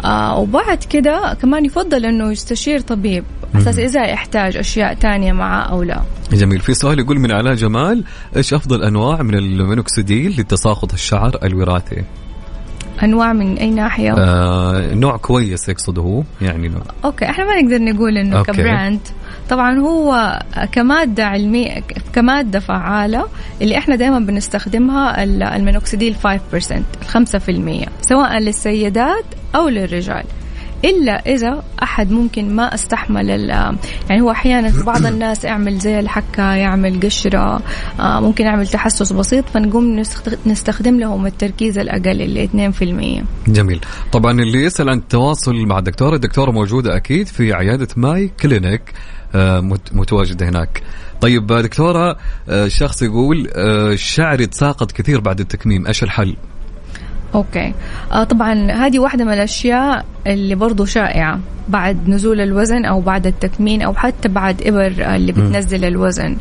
[0.05, 3.25] آه وبعد كده كمان يفضل إنه يستشير طبيب.
[3.57, 6.03] أساس إذا يحتاج أشياء تانية معاه أو لا.
[6.33, 6.61] جميل.
[6.61, 8.05] في سؤال يقول من علاء جمال
[8.37, 12.05] إيش أفضل أنواع من المينوكسيديل لتساقط الشعر الوراثي؟
[13.03, 16.82] أنواع من أي ناحية؟ آه نوع كويس يقصد هو يعني نوع.
[17.05, 18.53] okay إحنا ما نقدر نقول إنه okay.
[18.53, 19.01] ك brand
[19.51, 20.38] طبعا هو
[20.72, 21.82] كمادة علمية
[22.12, 23.26] كمادة فعالة
[23.62, 25.24] اللي إحنا دائما بنستخدمها
[25.57, 26.26] المينوكسيديل 5%
[27.14, 29.24] 5% سواء للسيدات
[29.55, 30.24] أو للرجال
[30.85, 33.28] إلا إذا أحد ممكن ما أستحمل
[34.11, 37.62] يعني هو أحيانا بعض الناس يعمل زي الحكه يعمل قشرة
[38.01, 40.03] آه، ممكن يعمل تحسس بسيط فنقوم
[40.47, 42.49] نستخدم لهم التركيز الأقل اللي
[43.49, 43.80] 2% جميل.
[44.12, 48.93] طبعا اللي يسأل عن التواصل مع الدكتوره الدكتوره موجوده أكيد في عيادة ماي كلينيك
[49.35, 49.61] آه،
[49.93, 50.82] متواجده هناك.
[51.20, 52.16] طيب دكتورة
[52.49, 56.37] آه، شخص يقول الشعر يتساقط كثير بعد التكميم إيش الحل؟
[57.35, 57.72] okay.
[58.12, 63.83] آه طبعا هذه واحدة من الأشياء اللي برضو شائعة بعد نزول الوزن أو بعد التكميم
[63.82, 66.37] أو حتى بعد إبر اللي بتنزل الوزن.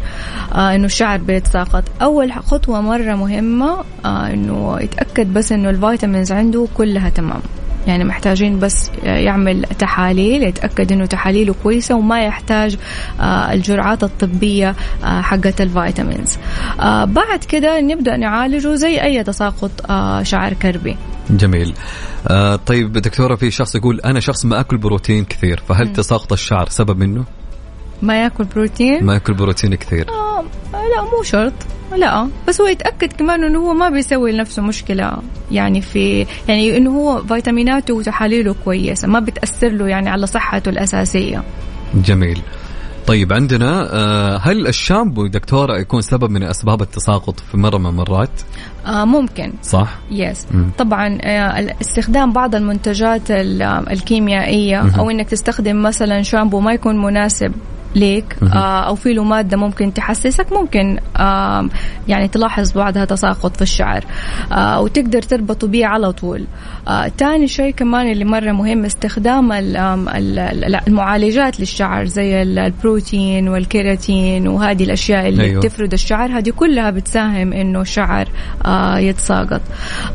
[0.55, 1.83] آه إنه الشعر بيتساقط.
[2.01, 7.41] أول خطوة مرة مهمة آه إنه يتأكد بس إنه ال vitamins عنده كلها تمام.
[7.87, 12.77] يعني محتاجين بس يعمل تحاليل يتأكد إنه تحاليله كويسة وما يحتاج
[13.19, 16.37] آه، الجرعات الطبية آه، حقت ال vitamins
[16.79, 19.71] آه، بعد كده نبدأ نعالجه زي أي تساقط
[20.23, 20.97] شعر كربي
[21.29, 21.73] جميل
[22.27, 25.93] آه طيب دكتورة في شخص يقول أنا شخص ما أكل بروتين كثير فهل.
[25.93, 27.23] تساقط الشعر سبب منه؟
[28.01, 31.53] ما يأكل بروتين؟ ما يأكل بروتين كثير آه لا مو شرط
[31.97, 35.17] لا بس هو يتأكد كمان إنه هو ما بيسوي لنفسه مشكلة
[35.51, 41.43] يعني في يعني إنه هو فيتاميناته وتحاليله كويسة ما بتأثر له يعني على صحته الأساسية
[41.95, 42.41] جميل
[43.07, 48.29] طيب عندنا آه، هل الشامبو دكتورة يكون سبب من أسباب التساقط في مرة من المرات؟
[48.85, 50.71] آه ممكن صح؟ يس مم.
[50.77, 54.89] طبعا آه استخدام بعض المنتجات الكيميائية مم.
[54.89, 57.51] أو إنك تستخدم مثلا شامبو ما يكون مناسب
[57.95, 61.69] ليك آه أو في له مادة ممكن تحسسك ممكن آه
[62.07, 64.03] يعني تلاحظ بعدها تساقط في الشعر
[64.51, 66.45] آه وتقدر تربطه بيه على طول.
[66.87, 69.51] آه تاني شيء كمان اللي مرة مهم استخدام
[70.87, 75.61] المعالجات للشعر زي البروتين والكيراتين وهذه الأشياء اللي أيوه.
[75.61, 78.27] تفرد الشعر هذه كلها بتساهم إنه الشعر
[78.65, 79.61] آه يتساقط.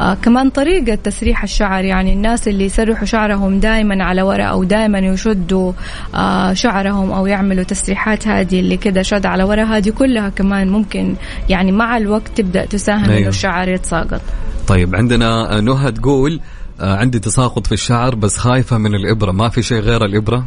[0.00, 4.98] آه كمان طريقة تسريح الشعر يعني الناس اللي يسرحوا شعرهم دائما على ورا أو دائما
[4.98, 5.72] يشدوا
[6.14, 11.14] آه شعرهم أو يعملوا التسريحات هذه اللي كذا شد على ورا هذه كلها كمان ممكن
[11.48, 13.18] يعني مع الوقت تبدأ تساهم أيوه.
[13.18, 14.20] انه الشعر يتساقط.
[14.68, 16.40] طيب عندنا نهى تقول
[16.80, 19.32] آه، عندي تساقط في الشعر بس خايفة من الإبرة.
[19.32, 20.46] ما في شيء غير الإبرة؟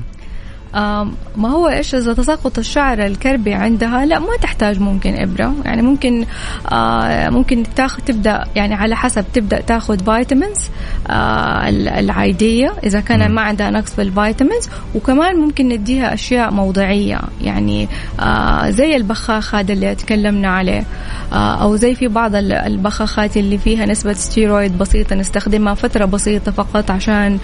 [1.36, 5.53] ما هو إيش إذا تساقط الشعر الكربي عندها؟ لا ما تحتاج ممكن إبرة.
[5.65, 6.26] يعني ممكن
[6.72, 10.69] آه ممكن تاخذ تبدأ يعني على حسب تبدأ تاخذ vitamins
[11.07, 11.69] آه
[11.99, 12.74] العادية.
[12.84, 17.19] إذا كان ما عندها نقص في ال vitamins وكمان ممكن نديها أشياء موضعية.
[17.41, 17.88] يعني
[18.19, 20.84] آه زي البخاخ هذا اللي تكلمنا عليه.
[21.34, 27.39] أو زي في بعض البخاخات اللي فيها نسبة ستيرويد بسيطة نستخدمها فترة بسيطة فقط عشان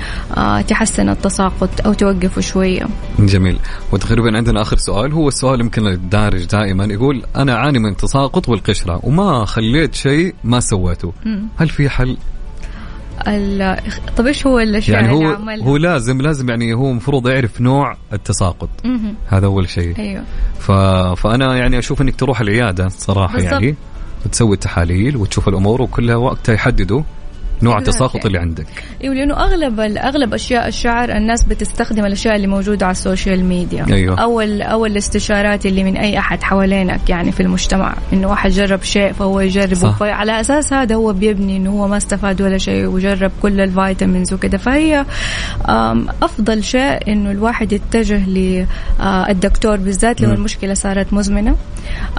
[0.68, 2.88] تحسن التساقط أو توقفه شوية.
[3.20, 3.60] جميل.
[3.92, 9.00] وتقريبا عندنا آخر سؤال هو السؤال يمكن الدارج دائما يقول أنا أعاني من تساقط بالقشره
[9.04, 11.14] وما خليت شيء ما سويته.
[11.58, 12.18] هل في حل؟
[14.18, 17.98] طيب إيش هو الأشياء يعني هو اللي هو لازم لازم يعني هو المفروض يعرف نوع
[18.14, 18.70] التساقط.
[18.86, 19.14] مم.
[19.28, 20.00] هذا أول شيء.
[20.00, 20.24] أيوه.
[20.60, 20.72] ف...
[21.22, 23.52] فأنا يعني أشوف إنك تروح العيادة صراحة بالزبط.
[23.52, 23.76] يعني
[24.26, 27.02] وتسوي التحاليل وتشوف الأمور وكلها وقتها يحددوا
[27.62, 28.68] نوع التساقط اللي عندك.
[29.04, 33.86] إيوه لأنه أغلب أغلب أشياء الشعر الناس بتستخدم الأشياء اللي موجودة على ال social media.
[33.90, 34.20] أيوة.
[34.20, 39.14] أو أو الاستشارات اللي من أي أحد حوالينك يعني في المجتمع إنه واحد جرب شيء
[39.14, 39.76] فهو يجربه.
[39.76, 39.98] صح.
[39.98, 44.34] فعلى أساس هذا هو بيبني إنه هو ما استفاد ولا شيء وجرب كل ال vitamins
[44.34, 45.06] وكذا فهي
[46.22, 51.56] أفضل شيء إنه الواحد يتجه للدكتور آه، بالذات لو المشكلة صارت مزمنة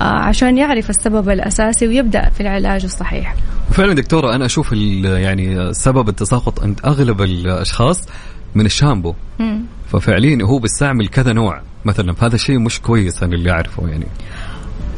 [0.01, 3.34] آه، عشان يعرف السبب الأساسي ويبدأ في العلاج الصحيح.
[3.70, 5.27] فعلا دكتورة أنا أشوف يعني
[5.72, 8.08] سبب التساقط عند أغلب الأشخاص
[8.54, 9.60] من الشامبو مم.
[9.92, 14.06] ففعليا هو بيستعمل كذا نوع مثلا فهذا الشيء مش كويس أنا اللي أعرفه يعني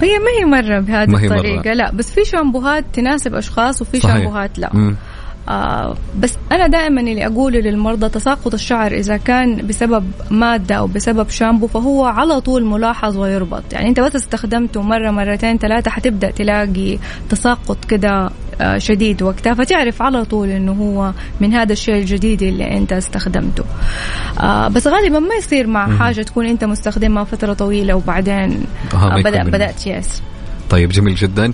[0.02, 1.74] هي ما هي مرة بهذه الطريقة مرة.
[1.74, 4.14] لا بس في شامبوهات تناسب أشخاص وفي صحيح.
[4.16, 4.96] شامبوهات لا مم.
[5.50, 11.28] آه بس أنا دائما اللي أقوله للمرضى تساقط الشعر إذا كان بسبب مادة أو بسبب
[11.30, 13.62] شامبو فهو على طول ملاحظ ويربط.
[13.72, 16.98] يعني أنت بس استخدمته مرة مرتين ثلاثة حتبدأ تلاقي
[17.30, 18.30] تساقط كده
[18.60, 23.64] آه شديد وقتها فتعرف على طول إنه هو من هذا الشيء الجديد اللي أنت استخدمته.
[24.40, 29.42] آه بس غالبا ما يصير مع حاجة تكون أنت مستخدمها فترة طويلة وبعدين آه بدأ
[29.42, 30.22] بدأت يس
[30.70, 31.52] طيب جميل جدا.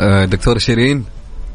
[0.00, 1.04] آه، دكتورة شيرين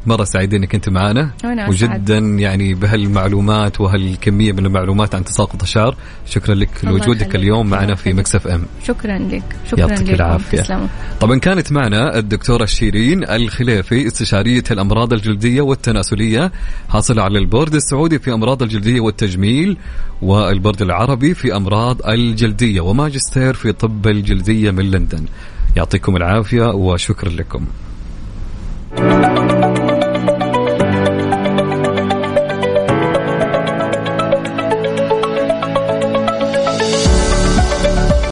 [0.06, 1.30] مرة سعيد إنك أنت معنا
[1.68, 5.96] وجدا يعني بهالمعلومات وهالكمية من المعلومات عن تساقط الشعر
[6.26, 8.62] شكرا لك لوجودك اليوم معنا في Mix FM.
[8.86, 9.42] شكرا لك.
[9.70, 10.88] شكرا يعطيك العافية.
[11.20, 16.52] طبعا كانت معنا الدكتورة شيرين الخليفي استشارية الأمراض الجلدية والتناسلية
[16.88, 19.76] حاصلة على البورد السعودي في أمراض الجلدية والتجميل
[20.22, 25.24] والبورد العربي في أمراض الجلدية وماجستير في طب الجلدية من لندن.
[25.76, 27.66] يعطيكم العافية وشكرا لكم.